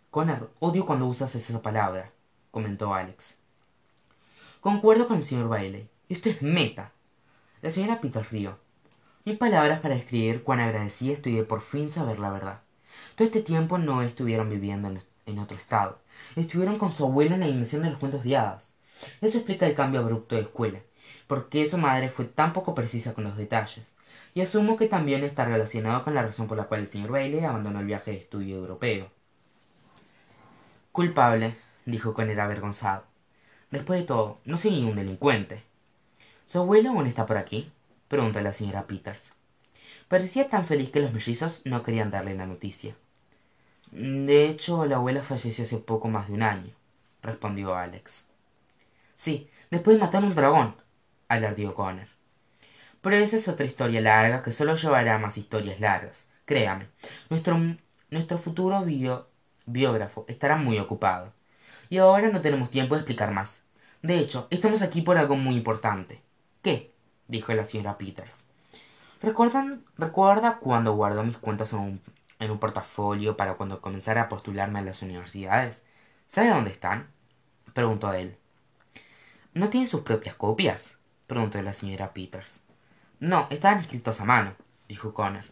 Connor, 0.10 0.52
odio 0.60 0.88
cuando 0.88 1.06
usas 1.06 1.36
esa 1.36 1.62
palabra, 1.62 2.12
comentó 2.50 2.96
Alex. 2.96 3.39
Concuerdo 4.62 5.08
con 5.08 5.16
el 5.16 5.24
señor 5.24 5.48
Bailey. 5.48 5.88
Esto 6.10 6.30
es 6.30 6.42
meta. 6.42 6.92
La 7.62 7.72
señora 7.72 8.02
Peter 8.02 8.26
rió. 8.30 8.58
Hay 9.26 9.38
palabras 9.38 9.80
para 9.80 9.96
describir 9.96 10.44
cuán 10.44 10.60
agradecida 10.60 11.14
estoy 11.14 11.36
de 11.36 11.44
por 11.44 11.62
fin 11.62 11.88
saber 11.88 12.20
la 12.20 12.30
verdad. 12.30 12.60
Todo 13.16 13.26
este 13.26 13.42
tiempo 13.42 13.78
no 13.78 14.02
estuvieron 14.02 14.50
viviendo 14.50 14.92
en, 15.26 15.40
otro 15.40 15.58
estado. 15.58 16.00
Estuvieron 16.36 16.78
con 16.78 16.92
su 16.92 17.06
abuela 17.06 17.36
en 17.36 17.40
la 17.40 17.48
dimensión 17.48 17.84
de 17.84 17.92
los 17.92 18.00
cuentos 18.00 18.26
de 18.26 18.36
hadas. 18.36 18.74
Eso 19.22 19.38
explica 19.38 19.66
el 19.66 19.76
cambio 19.76 20.02
abrupto 20.02 20.36
de 20.36 20.42
escuela, 20.42 20.82
porque 21.28 21.66
su 21.66 21.78
madre 21.78 22.10
fue 22.10 22.26
tan 22.26 22.52
poco 22.52 22.76
precisa 22.76 23.14
con 23.14 23.24
los 23.24 23.38
detalles. 23.38 23.94
Y 24.34 24.42
asumo 24.42 24.76
que 24.76 24.90
también 24.90 25.24
está 25.24 25.46
relacionado 25.46 26.04
con 26.04 26.14
la 26.14 26.24
razón 26.24 26.50
por 26.50 26.58
la 26.58 26.66
cual 26.66 26.82
el 26.82 26.88
señor 26.90 27.12
Bailey 27.12 27.46
abandonó 27.46 27.80
el 27.80 27.86
viaje 27.86 28.12
de 28.12 28.18
estudio 28.18 28.58
europeo. 28.58 29.10
Culpable, 30.92 31.56
dijo 31.86 32.14
con 32.14 32.30
el 32.30 32.40
avergonzado. 32.42 33.06
Después 33.72 34.00
de 34.00 34.06
todo, 34.08 34.40
no 34.46 34.58
soy 34.58 34.84
un 34.84 34.96
delincuente. 34.96 35.64
¿Su 36.46 36.60
abuelo 36.60 36.90
aún 36.90 37.06
está 37.06 37.26
por 37.26 37.38
aquí? 37.38 37.72
preguntó 38.08 38.42
la 38.42 38.54
señora 38.54 38.88
Peters. 38.88 39.34
Parecía 40.08 40.50
tan 40.50 40.66
feliz 40.66 40.90
que 40.90 41.02
los 41.02 41.14
mellizos 41.14 41.62
no 41.66 41.84
querían 41.84 42.10
darle 42.10 42.34
la 42.36 42.48
noticia. 42.48 42.96
De 43.92 44.48
hecho, 44.48 44.86
la 44.86 44.96
abuela 44.96 45.24
falleció 45.24 45.64
hace 45.64 45.78
poco 45.78 46.08
más 46.08 46.28
de 46.28 46.34
un 46.34 46.42
año, 46.42 46.74
respondió 47.22 47.76
Alex. 47.76 48.26
Sí, 49.16 49.50
después 49.70 49.98
de 49.98 50.04
matar 50.04 50.24
a 50.24 50.28
un 50.28 50.36
dragón, 50.36 50.76
alardió 51.28 51.76
Connor. 51.76 52.08
Pero 53.02 53.16
esa 53.16 53.38
es 53.38 53.48
otra 53.48 53.66
historia 53.66 54.02
larga 54.02 54.42
que 54.42 54.52
solo 54.52 54.76
llevará 54.76 55.20
más 55.20 55.38
historias 55.38 55.80
largas. 55.80 56.30
Créame, 56.46 56.88
nuestro, 57.30 57.60
nuestro 58.10 58.38
futuro 58.40 58.84
biógrafo 59.66 60.26
estará 60.28 60.56
muy 60.56 60.80
ocupado. 60.80 61.34
Y 61.90 61.98
ahora 61.98 62.30
no 62.30 62.42
tenemos 62.42 62.70
tiempo 62.70 62.96
de 62.96 63.02
explicar 63.02 63.32
más. 63.32 63.64
De 64.02 64.20
hecho, 64.20 64.48
estamos 64.52 64.82
aquí 64.82 65.02
por 65.02 65.18
algo 65.18 65.36
muy 65.36 65.56
importante. 65.56 66.22
¿Qué? 66.62 66.94
dijo 67.28 67.54
la 67.54 67.66
señora 67.66 67.98
Peters. 67.98 68.46
¿Recuerdan, 69.22 69.84
¿Recuerda 69.98 70.60
cuando 70.60 70.96
guardó 70.96 71.24
mis 71.24 71.38
cuentas 71.38 71.74
en 71.74 71.80
un, 71.80 72.02
en 72.40 72.52
un 72.52 72.60
portafolio 72.60 73.36
para 73.36 73.56
cuando 73.56 73.82
comenzara 73.82 74.24
a 74.24 74.30
postularme 74.30 74.80
a 74.80 74.84
las 74.84 75.02
universidades? 75.02 75.84
¿Sabe 76.28 76.50
dónde 76.50 76.72
están? 76.72 77.08
preguntó 77.74 78.14
él. 78.14 78.38
¿No 79.54 79.70
tienen 79.70 79.90
sus 79.90 80.02
propias 80.02 80.36
copias? 80.36 80.98
preguntó 81.28 81.62
la 81.62 81.74
señora 81.74 82.14
Peters. 82.14 82.62
No, 83.20 83.48
estaban 83.50 83.80
escritos 83.80 84.22
a 84.22 84.26
mano, 84.26 84.54
dijo 84.88 85.14
Connor. 85.14 85.44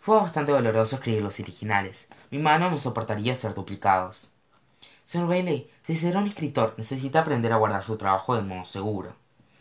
Fue 0.00 0.16
bastante 0.16 0.52
doloroso 0.52 0.96
escribir 0.96 1.22
los 1.22 1.40
originales. 1.40 2.08
Mi 2.30 2.38
mano 2.38 2.70
no 2.70 2.76
soportaría 2.76 3.34
ser 3.34 3.54
duplicados. 3.54 4.32
Señor 5.10 5.26
Bailey, 5.26 5.68
si 5.84 5.96
será 5.96 6.20
un 6.20 6.28
escritor, 6.28 6.74
necesita 6.76 7.18
aprender 7.18 7.52
a 7.52 7.56
guardar 7.56 7.82
su 7.82 7.96
trabajo 7.96 8.36
de 8.36 8.42
modo 8.42 8.64
seguro. 8.64 9.16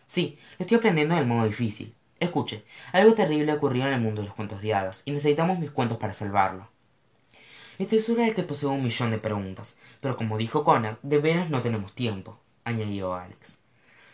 Sí, 0.06 0.38
lo 0.60 0.64
estoy 0.64 0.78
aprendiendo 0.78 1.16
del 1.16 1.26
modo 1.26 1.48
difícil. 1.48 1.96
Escuche, 2.20 2.66
algo 2.94 3.16
terrible 3.16 3.54
ocurrió 3.54 3.88
en 3.88 3.94
el 3.94 4.00
mundo 4.00 4.22
de 4.22 4.28
los 4.28 4.36
cuentos 4.36 4.62
de 4.62 4.76
hadas, 4.76 5.02
y 5.06 5.12
necesitamos 5.12 5.58
mis 5.58 5.72
cuentos 5.72 5.98
para 5.98 6.14
salvarlo. 6.14 6.68
Estoy 7.80 8.00
segura 8.00 8.26
de 8.26 8.36
que 8.36 8.44
poseo 8.44 8.70
un 8.70 8.84
millón 8.84 9.10
de 9.10 9.18
preguntas, 9.18 9.78
pero 10.02 10.16
como 10.18 10.38
dijo 10.38 10.64
Connor, 10.64 11.00
de 11.02 11.18
veras 11.18 11.50
no 11.50 11.64
tenemos 11.64 11.94
tiempo, 11.94 12.38
añadió 12.64 13.16
Alex. 13.16 13.58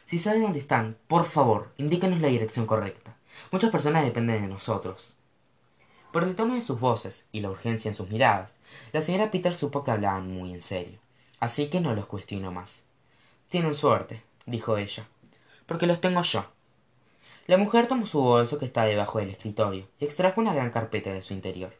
Si 0.05 0.19
sabe 0.19 0.39
dónde 0.39 0.59
están, 0.59 0.95
por 1.09 1.25
favor, 1.25 1.73
indíquenos 1.75 2.21
la 2.21 2.29
dirección 2.29 2.65
correcta. 2.65 3.13
Muchas 3.51 3.71
personas 3.71 4.05
dependen 4.05 4.41
de 4.41 4.47
nosotros. 4.47 5.17
Por 6.13 6.23
el 6.23 6.37
tono 6.37 6.55
de 6.55 6.61
sus 6.61 6.79
voces 6.79 7.27
y 7.33 7.41
la 7.41 7.49
urgencia 7.49 7.89
en 7.89 7.95
sus 7.95 8.09
miradas, 8.09 8.53
la 8.93 9.01
señora 9.01 9.31
Peter 9.31 9.53
supo 9.53 9.83
que 9.83 9.91
hablaban 9.91 10.31
muy 10.33 10.53
en 10.53 10.61
serio 10.61 11.03
así 11.39 11.67
que 11.67 11.79
no 11.79 11.93
los 11.93 12.05
cuestiono 12.05 12.51
más. 12.51 12.83
Tienen 13.49 13.73
suerte, 13.73 14.23
dijo 14.45 14.77
ella, 14.77 15.07
porque 15.65 15.87
los 15.87 16.01
tengo 16.01 16.21
yo. 16.21 16.45
La 17.47 17.57
mujer 17.57 17.87
tomó 17.87 18.05
su 18.05 18.21
bolso 18.21 18.57
que 18.57 18.65
estaba 18.65 18.87
debajo 18.87 19.19
del 19.19 19.29
escritorio 19.29 19.87
y 19.99 20.05
extrajo 20.05 20.41
una 20.41 20.53
gran 20.53 20.71
carpeta 20.71 21.11
de 21.13 21.21
su 21.21 21.33
interior. 21.33 21.75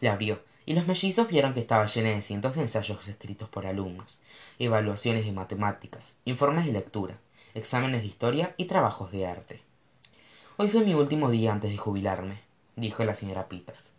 La 0.00 0.12
abrió, 0.12 0.40
y 0.66 0.74
los 0.74 0.86
mellizos 0.86 1.28
vieron 1.28 1.54
que 1.54 1.60
estaba 1.60 1.86
llena 1.86 2.10
de 2.10 2.22
cientos 2.22 2.54
de 2.54 2.62
ensayos 2.62 3.08
escritos 3.08 3.48
por 3.48 3.66
alumnos, 3.66 4.20
evaluaciones 4.58 5.24
de 5.24 5.32
matemáticas, 5.32 6.18
informes 6.24 6.66
de 6.66 6.72
lectura, 6.72 7.18
exámenes 7.54 8.02
de 8.02 8.08
historia 8.08 8.54
y 8.56 8.66
trabajos 8.66 9.10
de 9.10 9.26
arte. 9.26 9.62
Hoy 10.56 10.68
fue 10.68 10.84
mi 10.84 10.94
último 10.94 11.30
día 11.30 11.52
antes 11.52 11.70
de 11.70 11.76
jubilarme, 11.76 12.40
dijo 12.76 13.04
la 13.04 13.14
señora 13.14 13.48
Peters. 13.48 13.92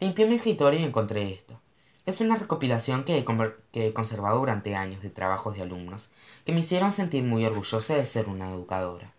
Limpié 0.00 0.26
mi 0.26 0.34
escritorio 0.34 0.80
y 0.80 0.84
encontré 0.84 1.32
esto. 1.32 1.58
Es 2.06 2.20
una 2.20 2.36
recopilación 2.36 3.04
que 3.04 3.16
he, 3.16 3.92
conservado 3.94 4.38
durante 4.38 4.76
años 4.76 5.02
de 5.02 5.08
trabajos 5.08 5.56
de 5.56 5.62
alumnos, 5.62 6.10
que 6.44 6.52
me 6.52 6.60
hicieron 6.60 6.92
sentir 6.92 7.24
muy 7.24 7.46
orgullosa 7.46 7.94
de 7.94 8.04
ser 8.04 8.28
una 8.28 8.50
educadora. 8.50 9.10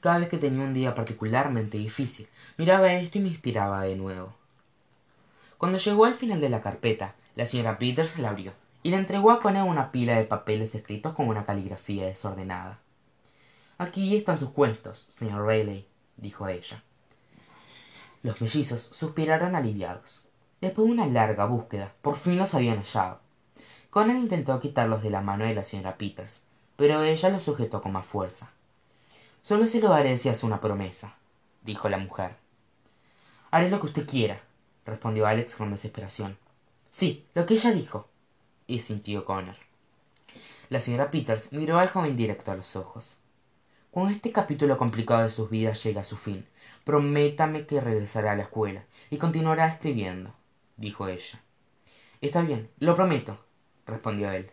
Cada 0.00 0.18
vez 0.18 0.28
que 0.28 0.38
tenía 0.38 0.64
un 0.64 0.74
día 0.74 0.96
particularmente 0.96 1.78
difícil, 1.78 2.28
miraba 2.56 2.92
esto 2.94 3.18
y 3.18 3.20
me 3.20 3.28
inspiraba 3.28 3.82
de 3.82 3.94
nuevo. 3.94 4.34
Cuando 5.56 5.78
llegó 5.78 6.06
al 6.06 6.14
final 6.14 6.40
de 6.40 6.48
la 6.48 6.60
carpeta, 6.60 7.14
la 7.36 7.46
señora 7.46 7.78
Peters 7.78 8.18
la 8.18 8.30
abrió 8.30 8.52
y 8.82 8.90
le 8.90 8.96
entregó 8.96 9.30
a 9.30 9.40
Connor 9.40 9.68
una 9.68 9.92
pila 9.92 10.16
de 10.16 10.24
papeles 10.24 10.74
escritos 10.74 11.14
con 11.14 11.28
una 11.28 11.46
caligrafía 11.46 12.06
desordenada. 12.06 12.80
Aquí 13.78 14.16
están 14.16 14.38
sus 14.38 14.50
cuentos, 14.50 14.98
señor 14.98 15.46
Bailey, 15.46 15.86
dijo 16.16 16.48
ella. 16.48 16.82
Los 18.24 18.40
mellizos 18.40 18.82
suspiraron 18.82 19.54
aliviados. 19.54 20.28
Después 20.60 20.86
de 20.86 20.92
una 20.92 21.06
larga 21.06 21.46
búsqueda, 21.46 21.92
por 22.00 22.16
fin 22.16 22.38
los 22.38 22.54
habían 22.54 22.78
hallado. 22.78 23.20
Conan 23.90 24.18
intentó 24.18 24.58
quitarlos 24.60 25.02
de 25.02 25.10
la 25.10 25.20
mano 25.20 25.44
de 25.44 25.54
la 25.54 25.62
señora 25.62 25.96
Peters, 25.96 26.42
pero 26.76 27.02
ella 27.02 27.28
los 27.28 27.42
sujetó 27.42 27.82
con 27.82 27.92
más 27.92 28.06
fuerza. 28.06 28.50
Solo 29.42 29.66
se 29.66 29.80
lo 29.80 29.90
daré 29.90 30.16
si 30.18 30.28
hace 30.28 30.46
una 30.46 30.60
promesa, 30.60 31.14
dijo 31.62 31.88
la 31.88 31.98
mujer. 31.98 32.36
Haré 33.50 33.70
lo 33.70 33.78
que 33.78 33.86
usted 33.86 34.08
quiera, 34.08 34.40
respondió 34.86 35.26
Alex 35.26 35.56
con 35.56 35.70
desesperación. 35.70 36.36
Sí, 36.90 37.26
lo 37.34 37.46
que 37.46 37.54
ella 37.54 37.72
dijo, 37.72 38.08
y 38.66 38.80
sintió 38.80 39.24
Connor. 39.24 39.56
La 40.70 40.80
señora 40.80 41.10
Peters 41.10 41.52
miró 41.52 41.78
al 41.78 41.88
joven 41.88 42.16
directo 42.16 42.50
a 42.50 42.56
los 42.56 42.74
ojos. 42.74 43.18
cuando 43.90 44.10
este 44.10 44.32
capítulo 44.32 44.76
complicado 44.76 45.22
de 45.22 45.30
sus 45.30 45.50
vidas 45.50 45.80
llegue 45.84 46.00
a 46.00 46.04
su 46.04 46.16
fin 46.16 46.44
prométame 46.84 47.66
que 47.66 47.80
regresará 47.80 48.32
a 48.32 48.36
la 48.36 48.42
escuela 48.42 48.84
y 49.10 49.16
continuará 49.16 49.66
escribiendo 49.68 50.32
dijo 50.76 51.08
ella. 51.08 51.40
Está 52.20 52.42
bien 52.42 52.70
lo 52.78 52.94
prometo 52.94 53.38
respondió 53.86 54.30
él. 54.30 54.50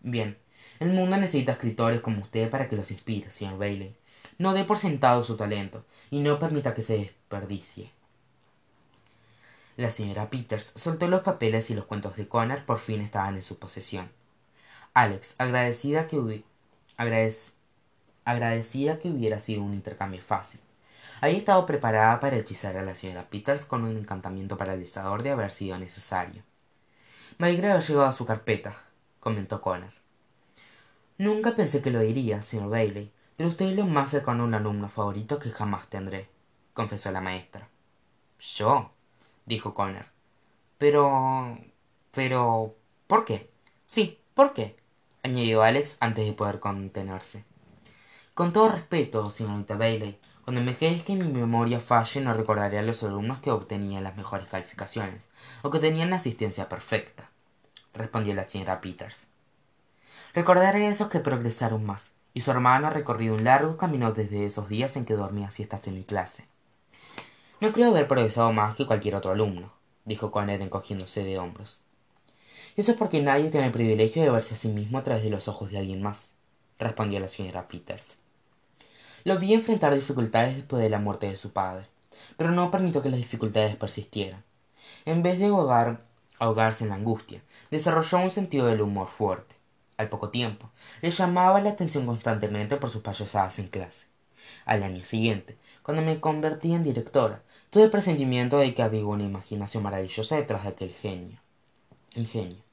Bien 0.00 0.36
el 0.78 0.92
mundo 0.92 1.16
necesita 1.16 1.52
escritores 1.52 2.00
como 2.00 2.22
usted 2.22 2.48
para 2.50 2.68
que 2.68 2.76
los 2.76 2.90
inspire 2.90 3.30
señor 3.30 3.58
bailey. 3.58 3.94
No 4.38 4.54
dé 4.54 4.64
por 4.64 4.78
sentado 4.78 5.22
su 5.24 5.36
talento 5.36 5.84
y 6.10 6.20
no 6.20 6.38
permita 6.38 6.74
que 6.74 6.82
se 6.82 6.98
desperdicie. 6.98 7.90
La 9.76 9.90
señora 9.90 10.30
peters 10.30 10.72
soltó 10.76 11.08
los 11.08 11.22
papeles 11.22 11.70
y 11.70 11.74
los 11.74 11.84
cuentos 11.84 12.16
de 12.16 12.28
Connor 12.28 12.64
por 12.64 12.78
fin 12.78 13.00
estaban 13.00 13.36
en 13.36 13.42
su 13.42 13.58
posesión. 13.58 14.10
Alex 14.94 15.36
agradecida 15.38 16.08
que, 16.08 16.42
agradecida 18.24 18.98
que 18.98 19.10
hubiera 19.10 19.40
sido 19.40 19.62
un 19.62 19.74
intercambio 19.74 20.20
fácil 20.20 20.60
había 21.20 21.38
estado 21.38 21.66
preparada 21.66 22.18
para 22.20 22.36
hechizar 22.36 22.76
a 22.76 22.82
la 22.82 22.94
señora 22.94 23.28
peters 23.28 23.64
con 23.64 23.84
un 23.84 23.96
encantamiento 23.96 24.56
paralizador 24.56 25.22
de 25.22 25.30
haber 25.30 25.50
sido 25.50 25.78
necesario. 25.78 26.42
Me 27.38 27.48
alegra 27.48 27.72
haber 27.72 27.84
llegado 27.84 28.06
a 28.06 28.12
su 28.12 28.24
carpeta 28.24 28.76
comentó 29.20 29.60
Connor. 29.60 29.92
Nunca 31.18 31.54
pensé 31.54 31.82
que 31.82 31.90
lo 31.90 32.00
diría 32.00 32.42
señor 32.42 32.70
bailey 32.70 33.12
pero 33.36 33.48
usted 33.48 33.66
es 33.66 33.76
lo 33.76 33.86
más 33.86 34.10
cercano 34.10 34.42
a 34.42 34.46
un 34.46 34.54
alumno 34.54 34.88
favorito 34.88 35.38
que 35.38 35.50
jamás 35.50 35.88
tendré 35.88 36.28
confesó 36.74 37.10
la 37.12 37.20
maestra. 37.20 37.68
Yo 38.38 38.90
dijo 39.46 39.74
Connor. 39.74 40.06
Pero 40.78 41.58
pero 42.12 42.74
por 43.06 43.24
qué 43.24 43.50
sí 43.84 44.18
por 44.34 44.54
qué 44.54 44.76
añadió 45.22 45.62
alex 45.62 45.98
antes 46.00 46.26
de 46.26 46.32
poder 46.32 46.60
contenerse. 46.60 47.44
Con 48.34 48.52
todo 48.52 48.70
respeto 48.70 49.30
señorita 49.30 49.76
bailey 49.76 50.18
cuando 50.50 50.62
envejezca 50.62 51.12
y 51.12 51.14
mi 51.14 51.28
memoria 51.28 51.78
falle 51.78 52.20
no 52.20 52.34
recordaré 52.34 52.76
a 52.76 52.82
los 52.82 53.04
alumnos 53.04 53.38
que 53.38 53.52
obtenían 53.52 54.02
las 54.02 54.16
mejores 54.16 54.48
calificaciones 54.48 55.28
o 55.62 55.70
que 55.70 55.78
tenían 55.78 56.10
la 56.10 56.16
asistencia 56.16 56.68
perfecta 56.68 57.30
respondió 57.94 58.34
la 58.34 58.48
señora 58.48 58.80
peters. 58.80 59.28
Recordaré 60.34 60.88
a 60.88 60.90
esos 60.90 61.06
que 61.06 61.20
progresaron 61.20 61.86
más 61.86 62.10
y 62.34 62.40
su 62.40 62.50
hermano 62.50 62.88
ha 62.88 62.90
recorrido 62.90 63.36
un 63.36 63.44
largo 63.44 63.76
camino 63.76 64.10
desde 64.10 64.44
esos 64.44 64.68
días 64.68 64.96
en 64.96 65.04
que 65.04 65.14
dormía 65.14 65.52
siestas 65.52 65.86
en 65.86 65.94
mi 65.94 66.02
clase. 66.02 66.48
No 67.60 67.70
creo 67.70 67.90
haber 67.90 68.08
progresado 68.08 68.52
más 68.52 68.74
que 68.74 68.88
cualquier 68.88 69.14
otro 69.14 69.30
alumno 69.30 69.72
dijo 70.04 70.32
Connor 70.32 70.62
encogiéndose 70.62 71.22
de 71.22 71.38
hombros. 71.38 71.84
Eso 72.74 72.90
es 72.90 72.98
porque 72.98 73.22
nadie 73.22 73.50
tiene 73.50 73.66
el 73.66 73.72
privilegio 73.72 74.20
de 74.24 74.30
verse 74.30 74.54
a 74.54 74.56
sí 74.56 74.66
mismo 74.66 74.98
a 74.98 75.04
través 75.04 75.22
de 75.22 75.30
los 75.30 75.46
ojos 75.46 75.70
de 75.70 75.78
alguien 75.78 76.02
más 76.02 76.32
respondió 76.76 77.20
la 77.20 77.28
señora 77.28 77.68
peters 77.68 78.18
lo 79.24 79.38
vi 79.38 79.54
enfrentar 79.54 79.94
dificultades 79.94 80.56
después 80.56 80.82
de 80.82 80.90
la 80.90 80.98
muerte 80.98 81.28
de 81.28 81.36
su 81.36 81.52
padre 81.52 81.86
pero 82.36 82.52
no 82.52 82.70
permitió 82.70 83.02
que 83.02 83.10
las 83.10 83.18
dificultades 83.18 83.76
persistieran. 83.76 84.42
En 85.04 85.22
vez 85.22 85.38
de 85.38 85.46
ahogarse 86.38 86.84
en 86.84 86.88
la 86.88 86.96
angustia 86.96 87.42
desarrolló 87.70 88.18
un 88.18 88.30
sentido 88.30 88.66
del 88.66 88.80
humor 88.80 89.08
fuerte. 89.08 89.56
Al 89.98 90.08
poco 90.08 90.30
tiempo 90.30 90.70
le 91.02 91.10
llamaba 91.10 91.60
la 91.60 91.70
atención 91.70 92.06
constantemente 92.06 92.76
por 92.76 92.88
sus 92.88 93.02
payasadas 93.02 93.58
en 93.58 93.68
clase. 93.68 94.06
Al 94.64 94.82
año 94.82 95.04
siguiente 95.04 95.58
cuando 95.82 96.02
me 96.02 96.18
convertí 96.20 96.72
en 96.72 96.82
directora 96.82 97.42
tuve 97.68 97.84
el 97.84 97.90
presentimiento 97.90 98.56
de 98.56 98.74
que 98.74 98.82
había 98.82 99.04
una 99.04 99.24
imaginación 99.24 99.82
maravillosa 99.82 100.36
detrás 100.36 100.62
de 100.62 100.70
aquel 100.70 100.92
genio. 100.92 101.38
Ingenio 102.14 102.69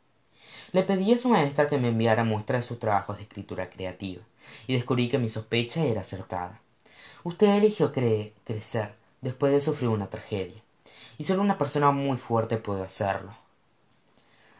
le 0.72 0.84
pedí 0.84 1.14
a 1.14 1.18
su 1.18 1.30
maestra 1.30 1.70
que 1.70 1.78
me 1.78 1.90
enviara 1.90 2.24
muestras 2.24 2.62
de 2.62 2.68
sus 2.68 2.80
trabajos 2.80 3.18
de 3.18 3.24
escritura 3.24 3.70
creativa 3.70 4.22
y 4.68 4.76
descubrí 4.76 5.10
que 5.10 5.18
mi 5.18 5.30
sospecha 5.30 5.84
era 5.84 6.02
acertada. 6.02 6.60
Usted 7.24 7.48
eligió 7.56 7.92
crecer 7.92 8.94
después 9.22 9.52
de 9.52 9.62
sufrir 9.62 9.90
una 9.90 10.10
tragedia 10.10 10.62
y 11.18 11.24
solo 11.24 11.42
una 11.42 11.58
persona 11.58 11.92
muy 11.92 12.18
fuerte 12.18 12.58
puede 12.58 12.84
hacerlo. 12.84 13.36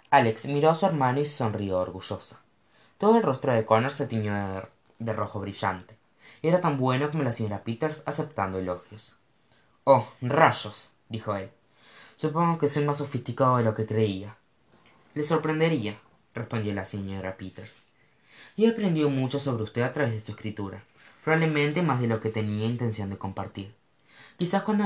Alex 0.10 0.46
miró 0.46 0.70
a 0.70 0.76
su 0.76 0.86
hermano 0.86 1.20
y 1.20 1.26
sonrió 1.26 1.80
orgullosa. 1.80 2.42
Todo 2.98 3.18
el 3.18 3.24
rostro 3.24 3.54
de 3.54 3.66
Connor 3.66 3.92
se 3.92 4.08
tiñó 4.08 4.34
de, 5.00 5.14
rojo 5.14 5.40
brillante 5.40 5.98
era 6.42 6.62
tan 6.62 6.78
bueno 6.78 7.10
como 7.10 7.24
la 7.24 7.32
señora 7.32 7.64
peters 7.64 8.04
aceptando 8.06 8.60
elogios. 8.60 9.18
Oh 9.84 10.08
rayos 10.22 10.92
dijo 11.10 11.36
él. 11.36 11.52
Supongo 12.16 12.58
que 12.58 12.70
soy 12.70 12.86
más 12.86 12.98
sofisticado 12.98 13.58
de 13.58 13.64
lo 13.64 13.76
que 13.76 13.86
creía 13.86 14.36
le 15.14 15.24
sorprendería 15.24 15.98
respondió 16.34 16.74
la 16.74 16.86
señora 16.86 17.38
peters. 17.38 17.84
He 18.56 18.68
aprendido 18.70 19.10
mucho 19.10 19.40
sobre 19.40 19.64
usted 19.64 19.82
a 19.82 19.94
través 19.94 20.14
de 20.14 20.20
su 20.20 20.32
escritura 20.32 20.84
probablemente 21.28 21.82
más 21.82 22.00
de 22.00 22.08
lo 22.08 22.22
que 22.22 22.30
tenía 22.30 22.66
intención 22.68 23.10
de 23.10 23.18
compartir. 23.18 23.76
Quizás 24.38 24.64
cuando, 24.64 24.86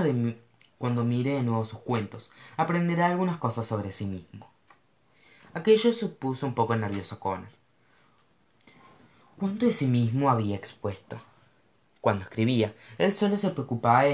cuando 0.80 1.04
mire 1.04 1.34
de 1.34 1.44
nuevo 1.44 1.64
sus 1.66 1.78
cuentos 1.78 2.32
aprenderá 2.58 3.06
algunas 3.06 3.38
cosas 3.38 3.68
sobre 3.68 3.92
sí 3.92 4.08
mismo. 4.08 4.50
Aquello 5.54 5.94
supuso 5.94 6.48
un 6.48 6.56
poco 6.56 6.76
nervioso 6.76 7.14
a 7.14 7.20
Connor. 7.20 7.50
Cuánto 9.38 9.68
de 9.68 9.72
sí 9.72 9.86
mismo 9.86 10.32
había 10.32 10.56
expuesto 10.56 11.22
cuando 12.00 12.24
escribía 12.24 12.74
él 12.98 13.14
solo 13.14 13.38
se 13.38 13.52
preocupaba 13.52 14.10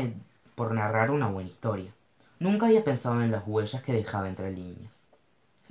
por 0.53 0.73
narrar 0.73 1.11
una 1.11 1.27
buena 1.27 1.49
historia. 1.49 1.93
Nunca 2.39 2.65
había 2.65 2.83
pensado 2.83 3.21
en 3.21 3.31
las 3.31 3.43
huellas 3.47 3.83
que 3.83 3.93
dejaba 3.93 4.27
entre 4.27 4.51
líneas 4.51 4.96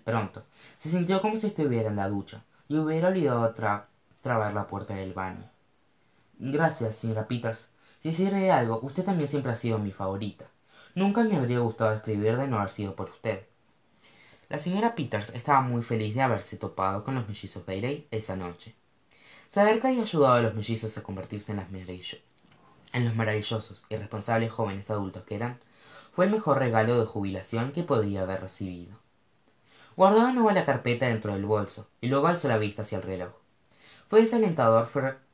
pronto. 0.06 0.44
Se 0.78 0.88
sintió 0.88 1.20
como 1.20 1.36
si 1.36 1.48
estuviera 1.48 1.88
en 1.90 1.96
la 1.96 2.08
ducha 2.08 2.44
y 2.68 2.78
hubiera 2.78 3.08
olvidado 3.08 3.52
trabar 4.22 4.54
la 4.54 4.68
puerta 4.68 4.94
del 4.94 5.12
baño. 5.12 5.50
Gracias 6.38 6.94
señora 6.94 7.26
peters. 7.26 7.70
Si 8.04 8.12
sirve 8.12 8.52
algo 8.52 8.78
usted 8.82 9.04
también 9.04 9.28
siempre 9.28 9.50
ha 9.50 9.56
sido 9.56 9.78
mi 9.78 9.90
favorita. 9.90 10.46
Nunca 10.94 11.24
me 11.24 11.36
habría 11.36 11.58
gustado 11.58 11.92
escribir 11.92 12.36
de 12.36 12.46
no 12.46 12.58
haber 12.58 12.70
sido 12.70 12.94
por 12.94 13.10
usted. 13.10 13.46
La 14.48 14.58
señora 14.58 14.94
peters 14.94 15.30
estaba 15.30 15.60
muy 15.60 15.82
feliz 15.82 16.14
de 16.14 16.22
haberse 16.22 16.56
topado 16.56 17.02
con 17.02 17.16
los 17.16 17.26
mellizos 17.26 17.66
bailey 17.66 18.06
esa 18.12 18.36
noche. 18.36 18.76
Saber 19.48 19.80
que 19.80 19.88
había 19.88 20.02
ayudado 20.02 20.34
a 20.34 20.40
los 20.40 20.54
mellizos 20.54 20.96
a 20.96 21.02
convertirse 21.02 21.50
en, 21.50 21.66
en 22.92 23.04
los 23.04 23.16
maravillosos 23.16 23.84
y 23.88 23.96
responsables 23.96 24.52
jóvenes 24.52 24.88
adultos 24.88 25.24
que 25.24 25.34
eran 25.34 25.58
fue 26.12 26.26
el 26.26 26.30
mejor 26.30 26.60
regalo 26.60 27.00
de 27.00 27.06
jubilación 27.06 27.72
que 27.72 27.82
podría 27.82 28.22
haber 28.22 28.40
recibido 28.40 29.05
guardó 29.96 30.26
de 30.26 30.32
nuevo 30.32 30.50
la 30.50 30.66
carpeta 30.66 31.06
dentro 31.06 31.32
del 31.32 31.46
bolso 31.46 31.88
y 32.00 32.08
luego 32.08 32.26
alzó 32.26 32.48
la 32.48 32.58
vista 32.58 32.82
hacia 32.82 32.98
el 32.98 33.04
reloj. 33.04 33.32
Fue 34.08 34.20
desalentador 34.20 34.88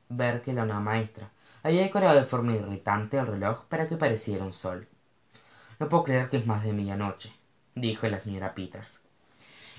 ver 0.08 0.42
que 0.42 0.52
la 0.52 0.64
nueva 0.64 0.80
maestra 0.80 1.30
había 1.62 1.82
decorado 1.82 2.18
de 2.18 2.24
forma 2.24 2.54
irritante 2.54 3.18
el 3.18 3.26
reloj 3.26 3.64
para 3.64 3.86
que 3.88 3.96
pareciera 3.96 4.44
un 4.44 4.52
sol. 4.52 4.88
No 5.78 5.88
puedo 5.88 6.04
creer 6.04 6.28
que 6.28 6.38
es 6.38 6.46
más 6.46 6.64
de 6.64 6.72
medianoche 6.72 7.32
dijo 7.74 8.06
la 8.06 8.20
señora 8.20 8.54
peters. 8.54 9.00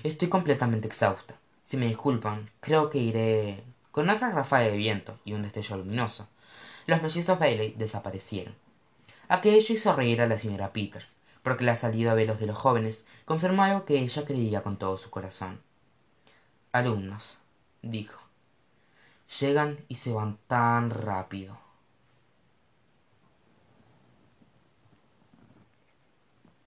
Estoy 0.02 0.28
completamente 0.28 0.88
exhausta. 0.88 1.36
Si 1.64 1.76
me 1.76 1.86
disculpan 1.86 2.50
creo 2.60 2.90
que 2.90 2.98
iré 2.98 3.64
con 3.90 4.10
otra 4.10 4.30
ráfaga 4.30 4.64
de 4.64 4.76
viento 4.76 5.18
y 5.24 5.32
un 5.32 5.42
destello 5.42 5.78
luminoso. 5.78 6.28
Los 6.86 7.00
mellizos 7.02 7.38
bailey 7.38 7.74
desaparecieron 7.78 8.54
aquello 9.28 9.74
hizo 9.74 9.96
reír 9.96 10.20
a 10.20 10.26
la 10.26 10.38
señora 10.38 10.72
peters 10.72 11.14
porque 11.44 11.64
la 11.64 11.76
salida 11.76 12.10
a 12.10 12.14
velos 12.14 12.40
de 12.40 12.46
los 12.46 12.58
jóvenes 12.58 13.06
confirmó 13.24 13.62
algo 13.62 13.84
que 13.84 14.00
ella 14.00 14.24
creía 14.24 14.64
con 14.64 14.76
todo 14.78 14.98
su 14.98 15.10
corazón. 15.10 15.60
Alumnos 16.72 17.38
dijo. 17.82 18.20
Llegan 19.38 19.78
y 19.86 19.94
se 19.94 20.12
van 20.12 20.38
tan 20.48 20.90
rápido 20.90 21.63